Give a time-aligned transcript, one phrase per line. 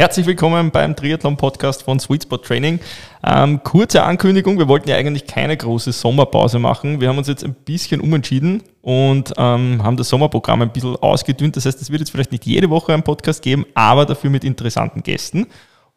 [0.00, 2.78] Herzlich willkommen beim Triathlon-Podcast von Sweet Spot Training.
[3.26, 7.00] Ähm, kurze Ankündigung, wir wollten ja eigentlich keine große Sommerpause machen.
[7.00, 11.56] Wir haben uns jetzt ein bisschen umentschieden und ähm, haben das Sommerprogramm ein bisschen ausgedünnt.
[11.56, 14.44] Das heißt, es wird jetzt vielleicht nicht jede Woche einen Podcast geben, aber dafür mit
[14.44, 15.48] interessanten Gästen.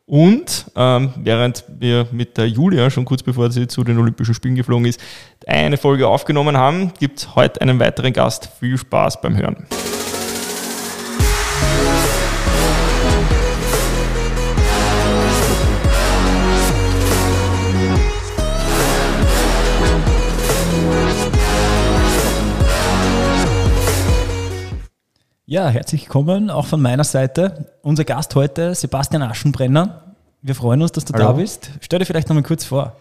[0.08, 4.56] Und ähm, während wir mit der Julia schon kurz bevor sie zu den Olympischen Spielen
[4.56, 5.00] geflogen ist,
[5.46, 8.50] eine Folge aufgenommen haben, gibt es heute einen weiteren Gast.
[8.60, 9.68] Viel Spaß beim Hören.
[25.52, 27.66] Ja, herzlich willkommen auch von meiner Seite.
[27.82, 30.14] Unser Gast heute, Sebastian Aschenbrenner.
[30.42, 31.26] Wir freuen uns, dass du Hallo.
[31.26, 31.72] da bist.
[31.82, 32.96] Stell dir vielleicht nochmal kurz vor.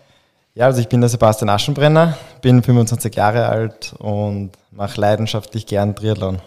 [0.57, 5.95] Ja, also ich bin der Sebastian Aschenbrenner, bin 25 Jahre alt und mache leidenschaftlich gern
[5.95, 6.41] Triathlon.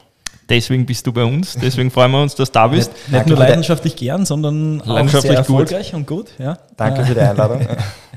[0.49, 2.91] Deswegen bist du bei uns, deswegen freuen wir uns, dass du da bist.
[2.91, 5.99] Nicht, nicht nur leidenschaftlich gern, sondern auch sehr erfolgreich gut.
[5.99, 6.27] und gut.
[6.37, 6.57] Ja.
[6.75, 7.65] Danke für die Einladung.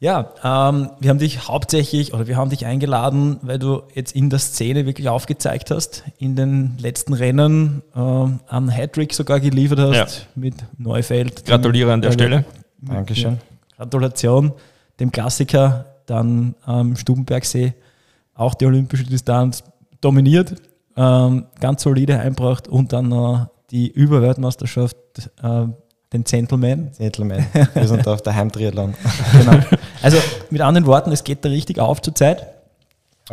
[0.00, 4.28] Ja, ähm, wir haben dich hauptsächlich oder wir haben dich eingeladen, weil du jetzt in
[4.28, 9.94] der Szene wirklich aufgezeigt hast, in den letzten Rennen ähm, einen Hattrick sogar geliefert hast
[9.94, 10.06] ja.
[10.34, 11.44] mit Neufeld.
[11.46, 12.44] Gratuliere an der Stelle.
[12.82, 13.38] Dankeschön.
[13.76, 14.52] Gratulation,
[15.00, 17.74] dem Klassiker, dann am ähm, Stubenbergsee
[18.34, 19.62] auch die olympische Distanz
[20.00, 20.56] dominiert,
[20.96, 24.96] ähm, ganz solide einbracht und dann äh, die Überweltmeisterschaft
[25.42, 25.66] äh,
[26.14, 26.90] den Gentleman.
[26.96, 27.46] Gentleman.
[27.74, 28.94] Wir sind auf der Heimtriathlon.
[29.32, 29.58] genau.
[30.00, 30.18] Also
[30.50, 32.46] mit anderen Worten, es geht da richtig auf zur Zeit.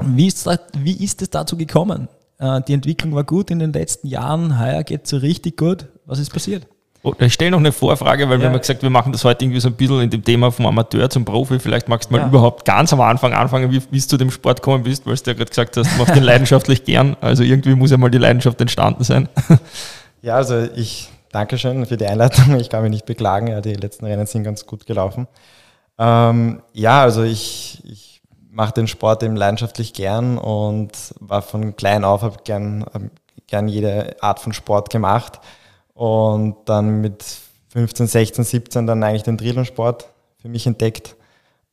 [0.01, 2.07] Wie ist, da, wie ist es dazu gekommen?
[2.39, 5.85] Äh, die Entwicklung war gut in den letzten Jahren, heuer geht es so richtig gut.
[6.05, 6.65] Was ist passiert?
[7.03, 8.43] Oh, ich stelle noch eine Vorfrage, weil ja.
[8.43, 10.67] wir haben gesagt, wir machen das heute irgendwie so ein bisschen in dem Thema vom
[10.67, 11.59] Amateur zum Profi.
[11.59, 12.27] Vielleicht magst du mal ja.
[12.27, 15.21] überhaupt ganz am Anfang anfangen, wie, wie du zu dem Sport gekommen bist, weil du
[15.25, 17.17] ja gerade gesagt hast, du machst den leidenschaftlich gern.
[17.19, 19.29] Also irgendwie muss ja mal die Leidenschaft entstanden sein.
[20.21, 22.59] Ja, also ich Dankeschön für die Einleitung.
[22.59, 23.47] Ich kann mich nicht beklagen.
[23.47, 25.27] Ja, die letzten Rennen sind ganz gut gelaufen.
[25.97, 32.03] Ähm, ja, also ich, ich mache den Sport eben leidenschaftlich gern und war von klein
[32.03, 33.03] auf, habe gern, hab
[33.47, 35.39] gern jede Art von Sport gemacht.
[35.93, 37.23] Und dann mit
[37.69, 40.07] 15, 16, 17 dann eigentlich den Triathlon-Sport
[40.37, 41.15] für mich entdeckt.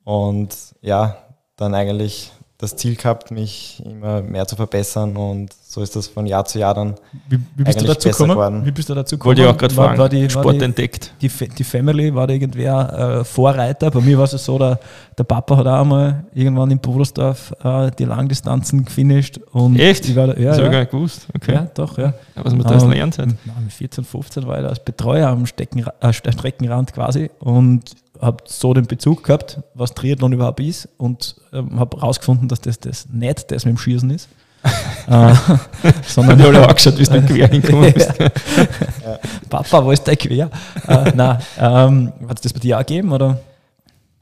[0.05, 1.17] Und ja,
[1.57, 6.27] dann eigentlich das Ziel gehabt, mich immer mehr zu verbessern und so ist das von
[6.27, 6.95] Jahr zu Jahr dann
[7.29, 8.31] wie, wie bist du dazu gekommen?
[8.31, 8.67] Geworden.
[8.67, 9.29] Wie bist du dazu gekommen?
[9.29, 9.99] Wollte ich auch gerade fragen.
[9.99, 11.15] War die, Sport war die, entdeckt.
[11.23, 13.93] Die, die Family, war da irgendwer äh, Vorreiter?
[13.93, 14.81] Bei mir war es so, der,
[15.17, 19.39] der Papa hat auch einmal irgendwann in Bodersdorf äh, die Langdistanzen gefinisht.
[19.53, 20.09] Und Echt?
[20.09, 20.65] Ich war da, ja, das ja.
[20.65, 21.29] habe ich gar nicht gewusst.
[21.37, 21.53] Okay.
[21.53, 22.07] Ja, doch, ja.
[22.35, 23.37] ja was man da ähm, lernt halt.
[23.63, 28.45] Mit 14, 15 war ich da als Betreuer am Stecken, äh, Streckenrand quasi und habe
[28.47, 33.09] so den Bezug gehabt, was Triathlon überhaupt ist und ähm, habe herausgefunden, dass das, das
[33.11, 34.29] nicht das mit dem Schießen ist.
[35.09, 35.35] äh,
[36.07, 38.13] sondern ich habe auch geschaut, wie du quer hingekommen bist.
[38.19, 39.19] ja.
[39.49, 40.51] Papa, wo ist der quer?
[40.87, 43.13] Äh, nein, ähm, hat es das bei dir auch gegeben?
[43.13, 43.39] Oder?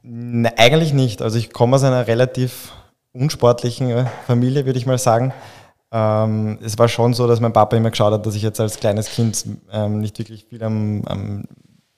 [0.03, 1.21] Ne, eigentlich nicht.
[1.21, 2.71] Also ich komme aus einer relativ
[3.13, 5.33] unsportlichen äh, Familie, würde ich mal sagen.
[5.91, 8.79] Ähm, es war schon so, dass mein Papa immer geschaut hat, dass ich jetzt als
[8.79, 11.45] kleines Kind ähm, nicht wirklich viel am, am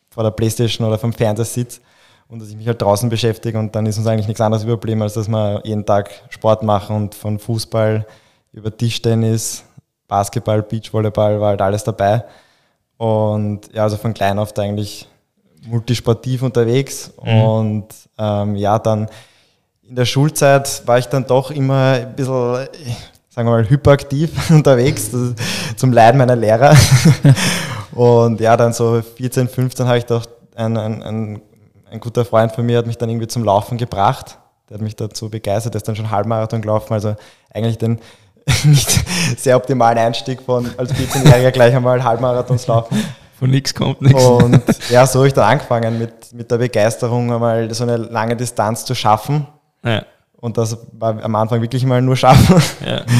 [0.10, 1.82] vor der Playstation oder vom Fernseher sitze
[2.30, 5.02] und dass ich mich halt draußen beschäftige und dann ist uns eigentlich nichts anderes überblieben,
[5.02, 8.06] als dass wir jeden Tag Sport machen und von Fußball
[8.54, 9.64] über Tischtennis,
[10.08, 12.24] Basketball, Beachvolleyball war halt alles dabei.
[12.98, 15.08] Und ja, also von klein auf eigentlich
[15.68, 17.42] multisportiv unterwegs mhm.
[17.42, 19.10] und ähm, ja, dann
[19.88, 22.68] in der Schulzeit war ich dann doch immer ein bisschen,
[23.30, 25.10] sagen wir mal, hyperaktiv unterwegs,
[25.76, 26.76] zum Leiden meiner Lehrer.
[27.92, 30.26] Und ja, dann so 14, 15 habe ich doch,
[30.56, 31.42] ein, ein, ein,
[31.92, 34.38] ein, guter Freund von mir hat mich dann irgendwie zum Laufen gebracht.
[34.70, 37.16] Der hat mich dazu begeistert, der ist dann schon Halbmarathon gelaufen, also
[37.54, 38.00] eigentlich den
[38.64, 39.06] nicht
[39.38, 43.04] sehr optimalen Einstieg von als 14-Jähriger gleich einmal Halbmarathons laufen.
[43.38, 44.24] Von nichts kommt nichts.
[44.24, 48.36] Und ja, so habe ich dann angefangen mit, mit der Begeisterung, einmal so eine lange
[48.36, 49.48] Distanz zu schaffen.
[49.84, 50.04] Ja.
[50.36, 52.62] Und das war am Anfang wirklich mal nur schaffen.
[52.86, 53.02] Ja.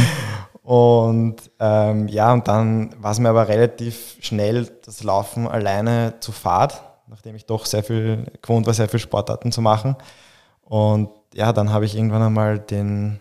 [0.70, 6.32] Und ähm, ja, und dann war es mir aber relativ schnell das Laufen alleine zu
[6.32, 9.96] fad, nachdem ich doch sehr viel gewohnt war, sehr viel Sportarten zu machen.
[10.64, 13.20] Und ja, dann habe ich irgendwann einmal den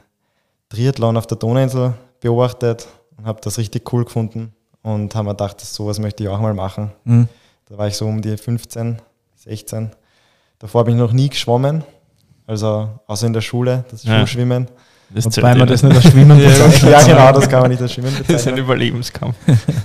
[0.69, 2.87] Triathlon auf der Donauinsel beobachtet
[3.17, 4.53] und habe das richtig cool gefunden
[4.83, 6.93] und habe mir gedacht, sowas möchte ich auch mal machen.
[7.05, 7.29] Mhm.
[7.67, 9.01] Da war ich so um die 15,
[9.37, 9.91] 16.
[10.59, 11.85] Davor bin ich noch nie geschwommen,
[12.47, 14.19] also außer in der Schule, das ja.
[14.19, 14.69] Schulschwimmen.
[15.11, 16.93] Das Wobei man das nicht als Schwimmen bezeichnet.
[16.93, 18.27] ja, genau, das kann man nicht als Schwimmen bezeichnen.
[18.35, 19.37] Das ist ein Überlebenskampf.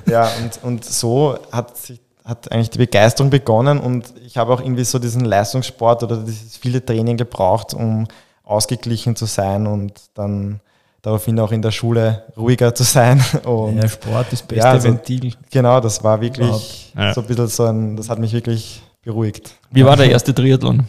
[0.05, 4.61] ja, und, und so hat sich hat eigentlich die Begeisterung begonnen und ich habe auch
[4.61, 8.07] irgendwie so diesen Leistungssport oder dieses viele Training gebraucht, um
[8.43, 10.61] ausgeglichen zu sein und dann
[11.01, 13.23] daraufhin auch in der Schule ruhiger zu sein.
[13.45, 15.33] Und ja, Sport ist das beste ja, also, Ventil.
[15.51, 17.13] Genau, das war wirklich ja.
[17.13, 19.55] so ein bisschen so ein, das hat mich wirklich beruhigt.
[19.69, 20.83] Wie war der erste Triathlon?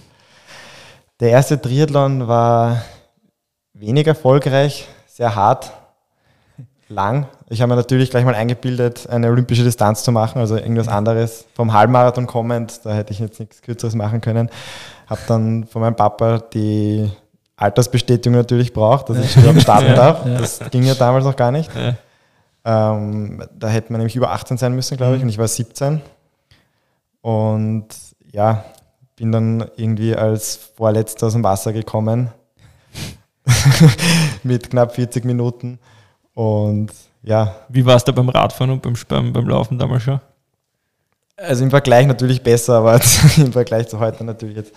[1.21, 2.83] Der erste Triathlon war
[3.73, 5.73] wenig erfolgreich, sehr hart,
[6.95, 7.27] lang.
[7.49, 11.47] Ich habe mir natürlich gleich mal eingebildet, eine olympische Distanz zu machen, also irgendwas anderes.
[11.55, 14.49] Vom Halbmarathon kommend, da hätte ich jetzt nichts Kürzeres machen können.
[15.07, 17.11] Habe dann von meinem Papa die
[17.57, 20.27] Altersbestätigung natürlich braucht, dass ich überhaupt starten ja, darf.
[20.27, 20.39] Ja.
[20.39, 21.71] Das ging ja damals noch gar nicht.
[21.75, 21.95] Ja.
[22.65, 25.25] Ähm, da hätte man nämlich über 18 sein müssen, glaube ich, mhm.
[25.25, 26.01] und ich war 17.
[27.21, 27.87] Und
[28.33, 28.65] ja,
[29.17, 32.31] bin dann irgendwie als Vorletzter aus dem Wasser gekommen
[34.43, 35.79] mit knapp 40 Minuten.
[36.35, 36.91] Und
[37.23, 37.55] ja.
[37.69, 40.21] Wie war es da beim Radfahren und beim, beim, beim Laufen damals schon?
[41.37, 43.01] Also im Vergleich natürlich besser, aber
[43.37, 44.73] im Vergleich zu heute natürlich jetzt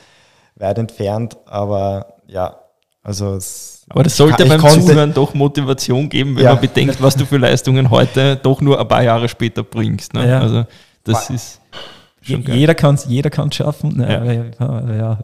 [0.55, 1.37] weit entfernt.
[1.45, 2.55] Aber ja,
[3.03, 6.51] also es aber das sollte beim Zuhören doch Motivation geben, wenn ja.
[6.51, 10.13] man bedenkt, was du für Leistungen heute doch nur ein paar Jahre später bringst.
[10.13, 10.27] Ne?
[10.27, 10.39] Ja.
[10.41, 10.65] Also
[11.03, 11.66] das ist schon geil.
[12.27, 13.99] Jeder kann es jeder kann's schaffen.
[13.99, 14.23] Ja.
[14.23, 15.19] Ja.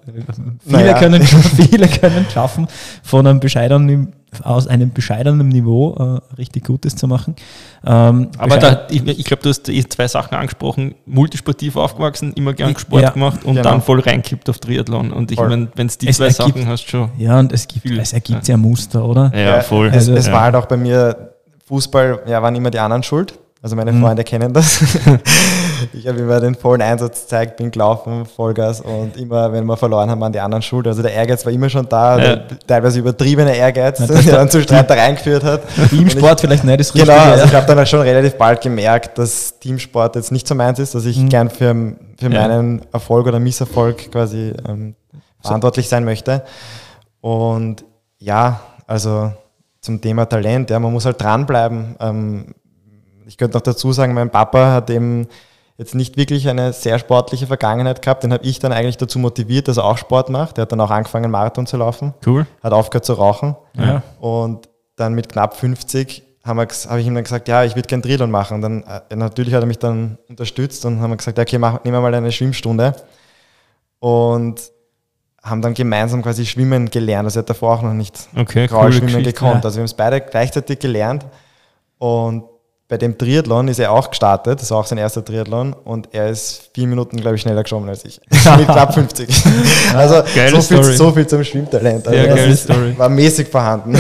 [0.66, 2.68] Viele, können, viele können schaffen,
[3.04, 7.36] von einem bescheidenen aus einem bescheidenen Niveau äh, richtig Gutes zu machen.
[7.86, 10.96] Ähm, Aber da, ich, ich glaube, du hast eh zwei Sachen angesprochen.
[11.06, 13.70] Multisportiv aufgewachsen, immer gern Sport ja, gemacht und genau.
[13.70, 15.12] dann voll reinkippt auf Triathlon.
[15.12, 17.10] Und ich meine, wenn es die zwei ergibt, Sachen hast, schon.
[17.18, 18.54] Ja, und es, gibt, viel, es ergibt ja.
[18.54, 19.32] ja Muster, oder?
[19.36, 19.92] Ja, voll.
[19.94, 21.34] Es, es war halt auch bei mir,
[21.66, 23.38] Fußball, ja, waren immer die anderen schuld.
[23.62, 24.02] Also meine mhm.
[24.02, 24.84] Freunde kennen das.
[25.94, 30.10] ich habe immer den vollen Einsatz gezeigt, bin gelaufen, Vollgas und immer, wenn wir verloren
[30.10, 30.88] haben, waren die anderen schuld.
[30.88, 32.38] Also der Ehrgeiz war immer schon da, ja.
[32.68, 35.62] teilweise übertriebener Ehrgeiz, ja, der dann zu Streitereien geführt hat.
[35.90, 37.16] Teamsport vielleicht nicht das Richtige.
[37.16, 40.80] Genau, also ich habe dann schon relativ bald gemerkt, dass Teamsport jetzt nicht so meins
[40.80, 41.30] ist, dass ich mhm.
[41.30, 44.96] gern für, für meinen Erfolg oder Misserfolg quasi ähm,
[45.42, 46.44] verantwortlich sein möchte.
[47.22, 47.86] Und
[48.20, 49.32] ja, also
[49.82, 51.96] zum Thema Talent, ja, man muss halt dranbleiben.
[52.00, 52.56] Ähm,
[53.26, 55.28] ich könnte noch dazu sagen, mein Papa hat eben
[55.84, 58.24] jetzt nicht wirklich eine sehr sportliche Vergangenheit gehabt.
[58.24, 60.58] Den habe ich dann eigentlich dazu motiviert, dass er auch Sport macht.
[60.58, 62.14] Der hat dann auch angefangen, Marathon zu laufen.
[62.26, 62.48] Cool.
[62.64, 63.56] Hat aufgehört zu rauchen.
[63.78, 64.02] Ja.
[64.20, 68.04] Und dann mit knapp 50 habe hab ich ihm dann gesagt, ja, ich würde gerne
[68.04, 68.56] Triathlon machen.
[68.56, 71.84] Und dann, äh, natürlich hat er mich dann unterstützt und haben wir gesagt, okay, mach,
[71.84, 72.96] nehmen wir mal eine Schwimmstunde.
[74.00, 74.62] Und
[75.42, 77.26] haben dann gemeinsam quasi schwimmen gelernt.
[77.26, 79.56] Also er hat davor auch noch nicht okay, schwimmen gekonnt.
[79.56, 79.64] Ja.
[79.64, 81.26] Also wir haben es beide gleichzeitig gelernt.
[81.98, 82.44] Und
[82.94, 86.30] bei dem Triathlon ist er auch gestartet, das war auch sein erster Triathlon und er
[86.30, 88.22] ist vier Minuten, glaube ich, schneller geschwommen als ich.
[88.30, 89.28] Mit knapp 50.
[89.96, 92.08] also so viel, so viel, zum Schwimmtalent.
[92.08, 92.70] Also ja, ist,
[93.00, 93.98] war mäßig vorhanden.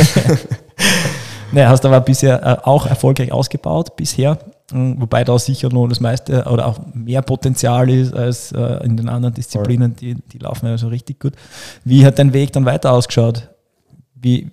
[1.51, 4.37] naja, hast aber bisher äh, auch erfolgreich ausgebaut, bisher.
[4.71, 8.95] Mm, wobei da sicher noch das meiste oder auch mehr Potenzial ist als äh, in
[8.95, 11.33] den anderen Disziplinen, die, die laufen ja so richtig gut.
[11.83, 13.49] Wie hat dein Weg dann weiter ausgeschaut?
[14.13, 14.51] Wie,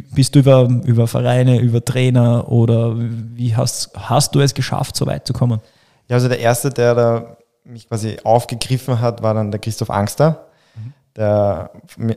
[0.00, 5.06] bist du über, über Vereine, über Trainer oder wie hast, hast du es geschafft, so
[5.06, 5.60] weit zu kommen?
[6.08, 10.46] Ja, also der erste, der da mich quasi aufgegriffen hat, war dann der Christoph Angster,
[10.74, 10.92] mhm.
[11.16, 11.70] der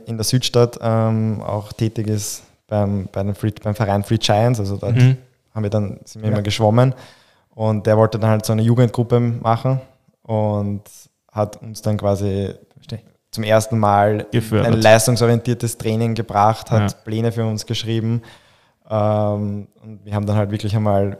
[0.06, 4.58] in der Südstadt ähm, auch tätig ist beim, bei Free, beim Verein Free Giants.
[4.58, 5.16] Also dort mhm.
[5.54, 6.34] haben wir dann, sind wir ja.
[6.34, 6.94] immer geschwommen.
[7.54, 9.80] Und der wollte dann halt so eine Jugendgruppe machen
[10.22, 10.82] und
[11.32, 12.54] hat uns dann quasi
[13.36, 14.66] zum ersten Mal Gefördert.
[14.66, 16.98] ein leistungsorientiertes Training gebracht, hat ja.
[17.04, 18.22] Pläne für uns geschrieben.
[18.90, 21.18] Ähm, und wir haben dann halt wirklich einmal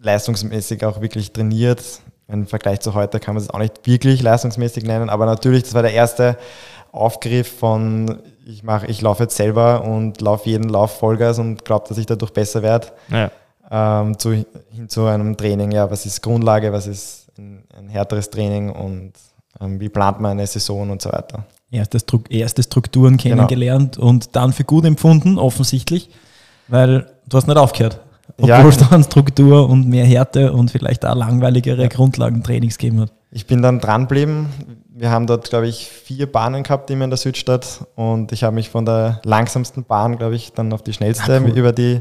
[0.00, 1.82] leistungsmäßig auch wirklich trainiert.
[2.28, 5.74] Im Vergleich zu heute kann man es auch nicht wirklich leistungsmäßig nennen, aber natürlich, das
[5.74, 6.36] war der erste
[6.92, 11.88] Aufgriff von ich mache, ich laufe jetzt selber und laufe jeden Lauf Vollgas und glaube,
[11.88, 12.88] dass ich dadurch besser werde.
[13.08, 13.30] Ja.
[13.68, 18.30] Ähm, zu, hin zu einem Training, ja, was ist Grundlage, was ist ein, ein härteres
[18.30, 19.12] Training und
[19.60, 21.44] wie plant man eine Saison und so weiter.
[21.70, 21.98] Erste,
[22.28, 23.34] erste Strukturen genau.
[23.34, 24.08] kennengelernt genau.
[24.08, 26.10] und dann für gut empfunden, offensichtlich,
[26.68, 28.00] weil du hast nicht aufgehört.
[28.38, 28.68] Obwohl ja.
[28.68, 31.88] es dann Struktur und mehr Härte und vielleicht auch langweiligere ja.
[31.88, 33.12] Grundlagentrainings gegeben hat.
[33.30, 34.46] Ich bin dann dranbleiben,
[34.98, 38.54] wir haben dort, glaube ich, vier Bahnen gehabt immer in der Südstadt und ich habe
[38.54, 41.50] mich von der langsamsten Bahn, glaube ich, dann auf die schnellste ja, cool.
[41.50, 42.00] über die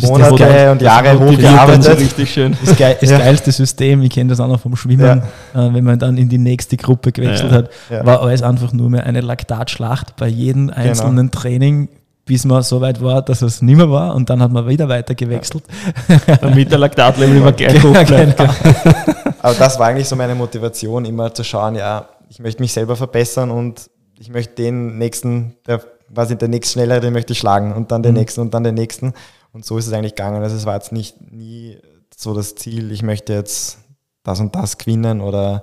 [0.00, 2.00] Monate der, und Jahre hochgearbeitet.
[2.00, 2.56] Richtig schön.
[2.64, 3.18] Das, geil, das ja.
[3.18, 5.22] geilste System, ich kenne das auch noch vom Schwimmen,
[5.54, 5.68] ja.
[5.68, 9.04] äh, wenn man dann in die nächste Gruppe gewechselt hat, war alles einfach nur mehr
[9.04, 10.78] eine Laktatschlacht bei jedem genau.
[10.78, 11.42] einzelnen genau.
[11.42, 11.88] Training
[12.26, 14.88] bis man so weit war, dass es nicht mehr war und dann hat man wieder
[14.88, 15.62] weiter gewechselt.
[16.40, 18.36] Damit der Laktatlevel immer gleich hoch bleibt.
[18.36, 18.52] Genau.
[19.40, 22.96] Aber das war eigentlich so meine Motivation, immer zu schauen, ja, ich möchte mich selber
[22.96, 25.80] verbessern und ich möchte den nächsten, der
[26.12, 28.18] quasi der nächst schnellere, den möchte ich schlagen und dann den mhm.
[28.18, 29.14] nächsten und dann den nächsten.
[29.52, 30.42] Und so ist es eigentlich gegangen.
[30.42, 31.78] Also es war jetzt nicht nie
[32.14, 33.78] so das Ziel, ich möchte jetzt
[34.24, 35.62] das und das gewinnen oder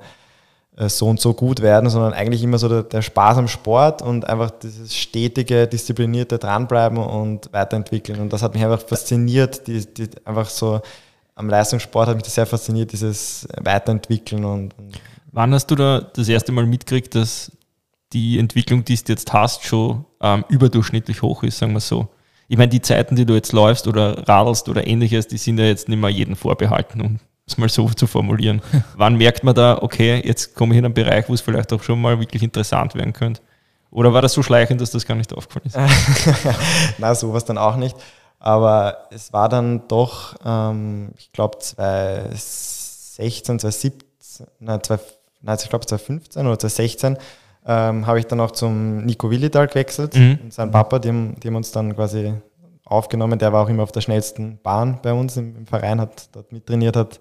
[0.76, 4.28] so und so gut werden, sondern eigentlich immer so der, der, Spaß am Sport und
[4.28, 8.20] einfach dieses stetige, disziplinierte Dranbleiben und weiterentwickeln.
[8.20, 10.82] Und das hat mich einfach fasziniert, die, die einfach so
[11.36, 15.00] am Leistungssport hat mich das sehr fasziniert, dieses Weiterentwickeln und, und
[15.36, 17.52] Wann hast du da das erste Mal mitgekriegt, dass
[18.14, 22.08] die Entwicklung, die du jetzt hast, schon ähm, überdurchschnittlich hoch ist, sagen wir so?
[22.48, 25.66] Ich meine, die Zeiten, die du jetzt läufst oder radelst oder ähnliches, die sind ja
[25.66, 28.62] jetzt nicht mehr jedem vorbehalten, um es mal so zu formulieren.
[28.96, 31.84] Wann merkt man da, okay, jetzt komme ich in einen Bereich, wo es vielleicht auch
[31.84, 33.42] schon mal wirklich interessant werden könnte?
[33.92, 35.78] Oder war das so schleichend, dass das gar nicht aufgefallen ist?
[36.98, 37.96] Na, sowas dann auch nicht.
[38.40, 45.86] Aber es war dann doch, ähm, ich glaube, 2016, 2017, nein, 2015, nein, ich glaube
[45.86, 47.18] 2015 oder 2016,
[47.66, 50.16] ähm, habe ich dann auch zum Nico Willidal gewechselt.
[50.16, 50.40] Mhm.
[50.44, 52.34] Und sein Papa, die haben, die haben uns dann quasi
[52.94, 53.38] aufgenommen.
[53.40, 56.52] Der war auch immer auf der schnellsten Bahn bei uns im, im Verein, hat dort
[56.52, 57.20] mittrainiert, hat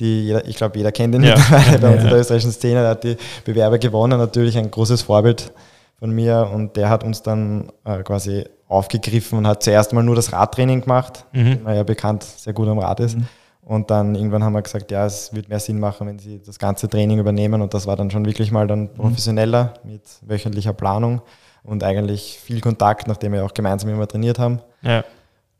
[0.00, 1.36] die, jeder, ich glaube, jeder kennt ihn Ja.
[1.36, 2.10] mittlerweile bei Ja, uns in ja.
[2.10, 2.80] der österreichischen Szene.
[2.80, 5.52] Der hat die Bewerber gewonnen, natürlich ein großes Vorbild
[5.98, 10.16] von mir und der hat uns dann äh, quasi aufgegriffen und hat zuerst mal nur
[10.16, 11.60] das Radtraining gemacht, Mhm.
[11.62, 13.16] weil er bekannt sehr gut am Rad ist.
[13.64, 16.58] Und dann irgendwann haben wir gesagt, ja, es wird mehr Sinn machen, wenn sie das
[16.58, 17.62] ganze Training übernehmen.
[17.62, 21.20] Und das war dann schon wirklich mal dann professioneller mit wöchentlicher Planung
[21.62, 24.60] und eigentlich viel Kontakt, nachdem wir auch gemeinsam immer trainiert haben.
[24.82, 25.04] Ja.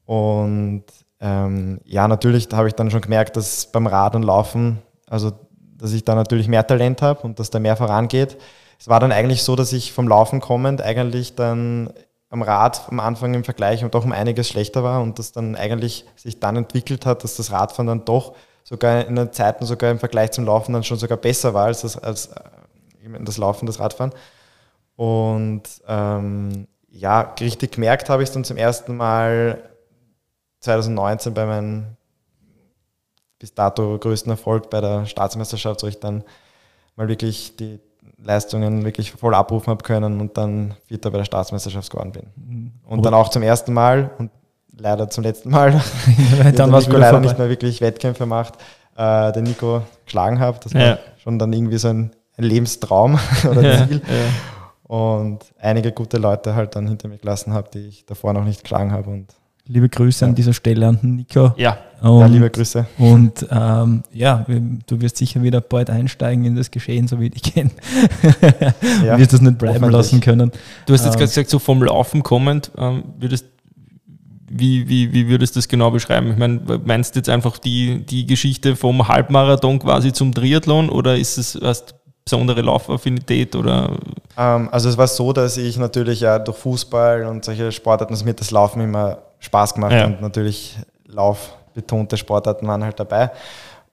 [0.05, 0.85] Und
[1.21, 4.79] ähm, ja, natürlich habe ich dann schon gemerkt, dass beim Rad und Laufen,
[5.09, 5.33] also
[5.79, 8.37] dass ich da natürlich mehr Talent habe und dass da mehr vorangeht.
[8.79, 11.93] Es war dann eigentlich so, dass ich vom Laufen kommend eigentlich dann
[12.31, 16.07] am Rad am Anfang im Vergleich doch um einiges schlechter war und das dann eigentlich
[16.17, 19.99] sich dann entwickelt hat, dass das Radfahren dann doch sogar in den Zeiten sogar im
[19.99, 22.41] Vergleich zum Laufen dann schon sogar besser war als das, als, äh,
[23.21, 24.13] das Laufen, das Radfahren.
[24.97, 29.59] Und ähm, ja, richtig gemerkt habe ich es dann zum ersten Mal
[30.61, 31.85] 2019 bei meinem
[33.39, 36.23] bis dato größten Erfolg bei der Staatsmeisterschaft, wo ich dann
[36.97, 37.81] mal wirklich die
[38.23, 42.73] Leistungen wirklich voll abrufen habe können und dann Vierter bei der Staatsmeisterschaft geworden bin.
[42.87, 44.31] Und dann auch zum ersten Mal und
[44.77, 45.73] leider zum letzten Mal,
[46.55, 47.27] dann war es Nico leider vorbei.
[47.27, 48.55] nicht mehr wirklich Wettkämpfe macht,
[48.97, 50.59] äh, den Nico geschlagen habe.
[50.63, 50.99] Das war Ja.
[51.23, 53.19] schon dann irgendwie so ein, ein Lebenstraum
[53.51, 54.03] oder Ja, Ziel.
[54.07, 54.62] ja.
[54.93, 58.61] Und einige gute Leute halt dann hinter mir gelassen habe, die ich davor noch nicht
[58.63, 59.09] geschlagen habe.
[59.09, 59.29] Und
[59.67, 60.35] Liebe Grüße an Ja.
[60.35, 61.53] dieser Stelle an den Nico.
[61.57, 61.79] ja.
[62.03, 62.85] Und, ja, liebe Grüße.
[62.99, 64.45] Und ähm, ja,
[64.87, 67.71] du wirst sicher wieder bald einsteigen in das Geschehen, so wie ich dich kenne.
[69.05, 70.51] Ja, du wirst das nicht bleiben lassen können.
[70.87, 71.19] Du hast jetzt Ähm.
[71.21, 73.47] gerade gesagt, so vom Laufen kommend, ähm, würdest,
[74.51, 76.33] wie, wie, wie würdest du das genau beschreiben?
[76.33, 81.17] Ich meine, meinst du jetzt einfach die, die Geschichte vom Halbmarathon quasi zum Triathlon oder
[81.17, 81.95] ist es hast
[82.25, 83.91] besondere Laufaffinität oder
[84.37, 88.25] Ähm, also es war so, dass ich natürlich ja durch Fußball und solche Sportarten, dass
[88.25, 90.07] mir das Laufen immer Spaß gemacht Ja.
[90.07, 93.31] und natürlich laufbetonte Sportarten waren halt dabei.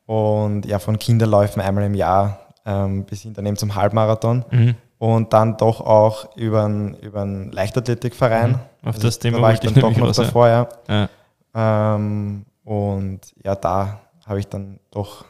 [0.06, 4.46] Und ja, von Kinderläufen einmal im Jahr ähm, bis hin dann eben zum Halbmarathon.
[4.52, 4.76] Mhm.
[4.98, 8.52] Und dann doch auch über einen, über einen Leichtathletikverein.
[8.82, 8.90] Mhm.
[8.90, 10.24] Auf das Thema da war ich dann doch noch ja.
[10.24, 10.68] davor, ja.
[10.88, 11.96] ja.
[11.96, 15.26] Ähm, und ja, da habe ich dann doch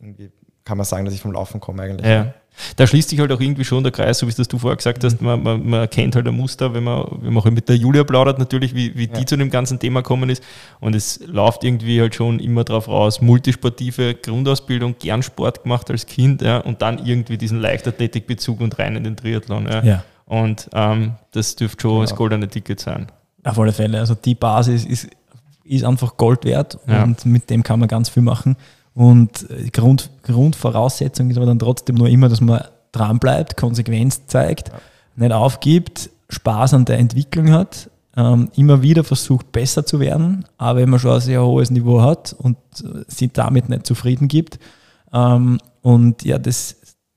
[0.00, 0.30] irgendwie,
[0.64, 2.06] kann man sagen, dass ich vom Laufen komme eigentlich.
[2.06, 2.32] Ja.
[2.76, 4.76] Da schließt sich halt auch irgendwie schon der Kreis, so wie es das du vorher
[4.76, 5.20] gesagt hast.
[5.20, 5.26] Mhm.
[5.26, 8.04] Man, man, man erkennt halt ein Muster, wenn man, wenn man halt mit der Julia
[8.04, 9.26] plaudert, natürlich, wie, wie die Ja.
[9.26, 10.40] zu dem ganzen Thema gekommen ist.
[10.78, 13.20] Und es läuft irgendwie halt schon immer drauf raus.
[13.20, 18.94] Multisportive Grundausbildung, gern Sport gemacht als Kind, ja, und dann irgendwie diesen Leichtathletikbezug und rein
[18.96, 19.66] in den Triathlon.
[19.66, 19.82] Ja.
[19.82, 20.04] Ja.
[20.26, 22.16] Und ähm, das dürfte schon das Ja.
[22.16, 23.08] goldene Ticket sein.
[23.42, 23.98] Auf alle Fälle.
[23.98, 25.08] Also die Basis ist,
[25.64, 28.56] ist einfach Gold wert und mit dem kann man ganz viel machen.
[28.94, 34.26] Und äh, Grund, Grundvoraussetzung ist aber dann trotzdem nur immer, dass man dran bleibt, Konsequenz
[34.26, 34.70] zeigt,
[35.16, 40.80] nicht aufgibt, Spaß an der Entwicklung hat, ähm, immer wieder versucht, besser zu werden, aber
[40.80, 44.58] wenn man schon ein sehr hohes Niveau hat und äh, sich damit nicht zufrieden gibt.
[45.12, 46.76] Ähm, und ja, das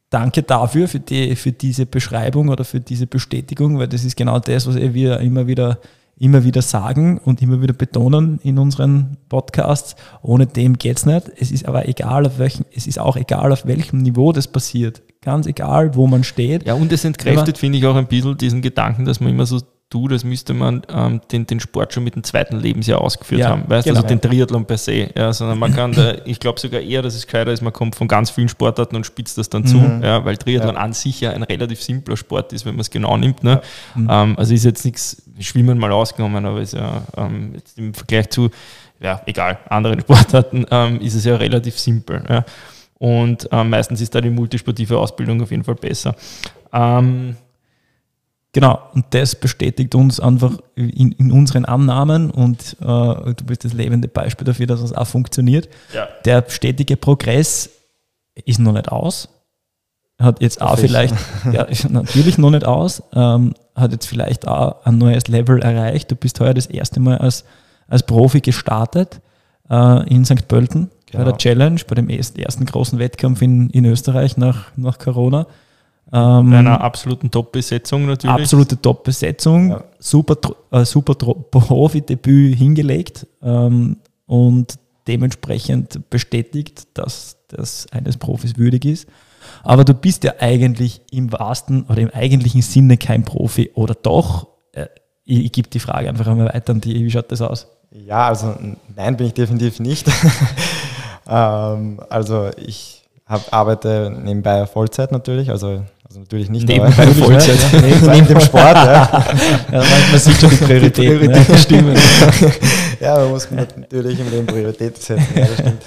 [0.10, 4.40] danke dafür, für, die, für diese Beschreibung oder für diese Bestätigung, weil das ist genau
[4.40, 5.80] das, was wir immer wieder,
[6.20, 9.96] immer wieder sagen und immer wieder betonen in unseren Podcasts.
[10.22, 11.32] Ohne dem geht es nicht.
[11.40, 15.02] Es ist aber egal, auf welchem, es ist auch egal, auf welchem Niveau das passiert.
[15.22, 16.66] Ganz egal, wo man steht.
[16.66, 19.60] Ja, und es entkräftet, finde ich, auch ein bisschen diesen Gedanken, dass man immer so
[19.90, 23.50] tut, als müsste man ähm, den, den Sport schon mit dem zweiten Lebensjahr ausgeführt Ja,
[23.52, 23.64] haben.
[23.68, 24.02] Weißt du, genau.
[24.04, 25.10] also den Triathlon per se.
[25.16, 27.96] Ja, sondern man kann da, ich glaube sogar eher, dass es gescheiter ist, man kommt
[27.96, 30.04] von ganz vielen Sportarten und spitzt das dann zu, Mhm.
[30.04, 30.82] ja, weil Triathlon Ja.
[30.82, 33.44] an sich ja ein relativ simpler Sport ist, wenn man es genau nimmt.
[33.46, 33.62] Ne?
[33.96, 38.30] Ähm, also ist jetzt nichts Schwimmen mal ausgenommen, aber ist ja ähm, jetzt im Vergleich
[38.30, 38.50] zu,
[39.00, 42.24] ja, egal, anderen Sportarten ähm, ist es ja relativ simpel.
[42.30, 42.46] Ja?
[43.00, 46.16] Und ähm, meistens ist da die multisportive Ausbildung auf jeden Fall besser.
[46.74, 47.36] Ähm,
[48.58, 53.74] Genau, und das bestätigt uns einfach in, in unseren Annahmen und äh, du bist das
[53.74, 55.70] lebende Beispiel dafür, dass es auch funktioniert.
[55.94, 56.08] ja.
[56.26, 57.70] Der stetige Progress
[58.46, 59.30] ist noch nicht aus.
[60.20, 61.14] Hat jetzt auch vielleicht,
[61.52, 66.12] ja, ist natürlich noch nicht aus, ähm, hat jetzt vielleicht auch ein neues Level erreicht.
[66.12, 67.46] Du bist heuer das erste Mal als,
[67.88, 69.22] als Profi gestartet.
[69.70, 70.48] äh, in St.
[70.48, 71.24] Pölten Genau.
[71.24, 75.48] bei der Challenge, bei dem ersten, großen Wettkampf in, in Österreich nach, nach Corona.
[76.12, 78.34] Ähm, Bei einer absoluten Top-Besetzung natürlich.
[78.34, 79.84] absolute Top-Besetzung, Ja.
[80.00, 80.36] super,
[80.72, 81.16] äh, super
[81.52, 84.76] Profi-Debüt hingelegt ähm, und
[85.08, 89.08] dementsprechend bestätigt, dass das eines Profis würdig ist.
[89.68, 94.48] Aber du bist ja eigentlich im wahrsten oder im eigentlichen Sinne kein Profi oder doch?
[94.72, 94.86] Äh,
[95.26, 96.96] ich, ich gebe die Frage einfach einmal weiter an die.
[97.04, 97.68] Wie schaut das aus?
[97.92, 98.56] Ja, also
[98.96, 100.08] nein, bin ich definitiv nicht.
[101.30, 107.60] ähm, also ich hab, arbeite nebenbei Vollzeit natürlich, also, also natürlich nicht Nebenbei aber- Vollzeit.
[107.74, 109.10] Ja, neben, neben dem Sport, ja.
[109.74, 111.18] ja, man sieht schon die Prioritäten.
[111.20, 111.54] Prioritäten.
[111.54, 111.98] Ja, stimmen.
[113.02, 115.28] ja, man muss natürlich im Leben Prioritäten setzen.
[115.36, 115.82] Ja, das stimmt.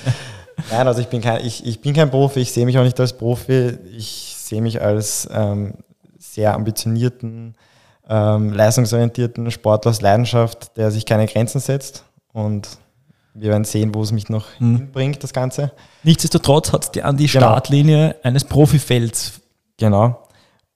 [0.70, 2.98] Nein, also ich bin kein, ich, ich bin kein Profi, ich sehe mich auch nicht
[3.00, 3.78] als Profi.
[3.96, 5.74] Ich sehe mich als ähm,
[6.18, 7.54] sehr ambitionierten,
[8.08, 12.04] ähm, leistungsorientierten Sportler aus Leidenschaft, der sich keine Grenzen setzt.
[12.32, 12.68] Und
[13.34, 14.76] wir werden sehen, wo es mich noch Mhm.
[14.76, 15.72] hinbringt, das Ganze.
[16.02, 17.46] Nichtsdestotrotz hat es dir an die Genau.
[17.46, 19.40] Startlinie eines Profifelds
[19.78, 20.18] Genau.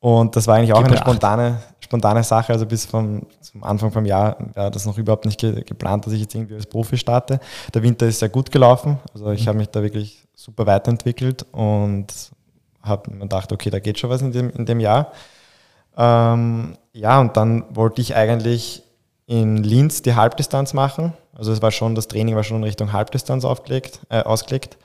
[0.00, 1.04] Und das war eigentlich auch eine Gebracht.
[1.04, 1.58] spontane,
[1.94, 2.52] spontane Sache.
[2.52, 6.12] Also bis vom, zum Anfang vom Jahr war das noch überhaupt nicht ge geplant, dass
[6.12, 7.38] ich jetzt irgendwie als Profi starte.
[7.72, 8.98] Der Winter ist sehr gut gelaufen.
[9.12, 12.06] Also ich habe mich da wirklich super weiterentwickelt und
[12.82, 15.12] habe mir gedacht, okay, da geht schon was in dem, in dem Jahr.
[15.96, 18.82] Ähm, ja, und dann wollte ich eigentlich
[19.26, 21.12] in Linz die Halbdistanz machen.
[21.36, 24.76] Also es war schon, das Training war schon in Richtung Halbdistanz aufgelegt, äh, ausgelegt.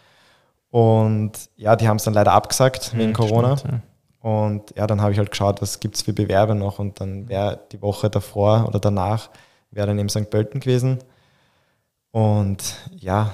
[0.71, 3.57] Und ja, die haben es dann leider abgesagt wegen Hm, Corona.
[3.57, 3.79] stimmt, ja.
[4.21, 6.79] Und ja, dann habe ich halt geschaut, was gibt es für Bewerbe noch.
[6.79, 9.29] Und dann wäre die Woche davor oder danach,
[9.71, 10.29] wäre dann eben St.
[10.29, 10.99] Pölten gewesen.
[12.11, 13.33] Und ja,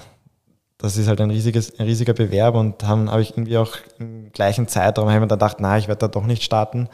[0.77, 2.55] das ist halt ein, riesiges, ein riesiger Bewerb.
[2.55, 5.77] Und dann habe ich irgendwie auch im gleichen Zeitraum habe ich mir dann gedacht, na,
[5.77, 6.89] ich werde da doch nicht starten.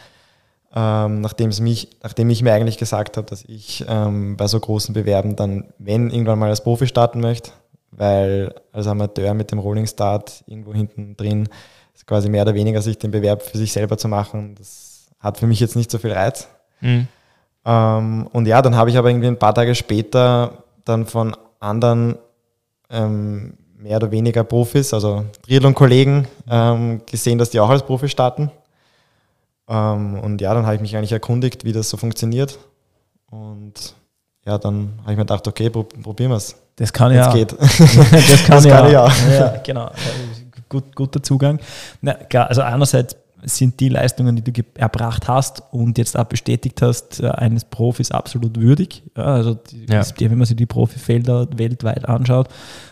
[0.74, 4.58] Ähm, nachdem, es mich, nachdem ich mir eigentlich gesagt habe, dass ich ähm, bei so
[4.58, 7.52] großen Bewerben dann, wenn irgendwann mal als Profi starten möchte,
[7.92, 11.50] weil als Amateur mit dem Rolling Start irgendwo hinten drin
[12.12, 15.48] quasi mehr oder weniger sich den Bewerb für sich selber zu machen, das hat für
[15.48, 16.50] mich jetzt nicht so viel Reiz.
[16.82, 17.08] Mhm.
[17.64, 22.18] Ähm, und ja, dann habe ich aber irgendwie ein paar Tage später dann von anderen
[22.90, 28.52] ähm, mehr oder weniger Profis, also Triathlon-Kollegen, ähm, gesehen, dass die auch als Profi starten.
[29.70, 32.60] Ähm, und ja, dann habe ich mich eigentlich erkundigt, wie das so funktioniert.
[33.30, 33.96] Und
[34.46, 36.58] ja, dann habe ich mir gedacht, okay, prob probieren wir es.
[36.76, 37.34] Das kann Jetzt ja.
[37.34, 37.54] geht.
[37.62, 38.76] das kann Das ja.
[38.76, 39.30] kann ich auch.
[39.30, 39.90] ja genau.
[40.72, 41.60] Gut, guter Zugang.
[42.02, 46.82] Na, klar, also einerseits sind die Leistungen, die du erbracht hast und jetzt auch bestätigt
[46.82, 49.04] hast, äh, eines Profis absolut würdig.
[49.16, 50.02] Also die, Ja.
[50.20, 52.48] wenn man sich die Profifelder weltweit anschaut,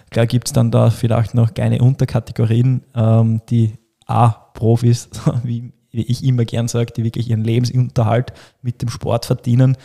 [0.10, 3.76] klar gibt es dann da vielleicht noch kleine Unterkategorien, ähm, die
[4.08, 5.10] A-Profis,
[5.44, 9.76] wie wie ich immer gern sage, die wirklich ihren Lebensunterhalt mit dem Sport verdienen,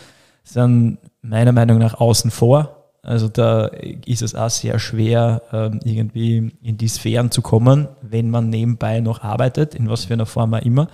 [0.42, 2.83] sind meiner Meinung nach außen vor.
[3.04, 3.66] Also da
[4.06, 9.00] ist es auch sehr schwer, ähm, irgendwie in die Sphären zu kommen, wenn man nebenbei
[9.00, 10.88] noch arbeitet, in was für einer Form auch immer.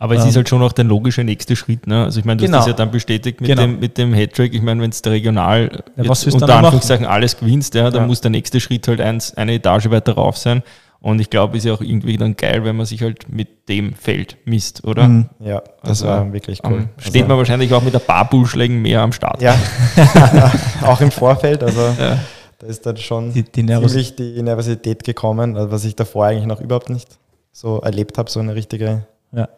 [0.00, 1.86] Aber es Ähm, ist halt schon auch der logische nächste Schritt.
[1.86, 2.02] Ne?
[2.04, 2.58] Also ich meine, du Genau.
[2.58, 3.62] hast das ja dann bestätigt mit Genau.
[3.62, 4.52] dem, mit dem Hattrick.
[4.52, 8.06] Ich meine, wenn du regional Ja, was unter Anführungszeichen alles gewinnst, ja, dann Ja.
[8.08, 10.62] muss der nächste Schritt halt eins, eine Etage weiter rauf sein.
[11.04, 13.92] Und ich glaube, ist ja auch irgendwie dann geil, wenn man sich halt mit dem
[13.92, 15.06] Feld misst, oder?
[15.06, 15.28] Mhm.
[15.38, 16.78] Ja, das Also, war wirklich cool.
[16.78, 19.42] Ähm, steht man wahrscheinlich auch mit ein paar Bullschlägen mehr am Start.
[19.42, 19.54] Ja,
[20.82, 21.62] auch im Vorfeld.
[21.62, 22.18] Also Ja.
[22.58, 26.24] da ist dann schon Die, die Nervos ziemlich die Nervosität gekommen, also was ich davor
[26.24, 27.18] eigentlich noch überhaupt nicht
[27.52, 29.48] so erlebt habe, so eine richtige Ja.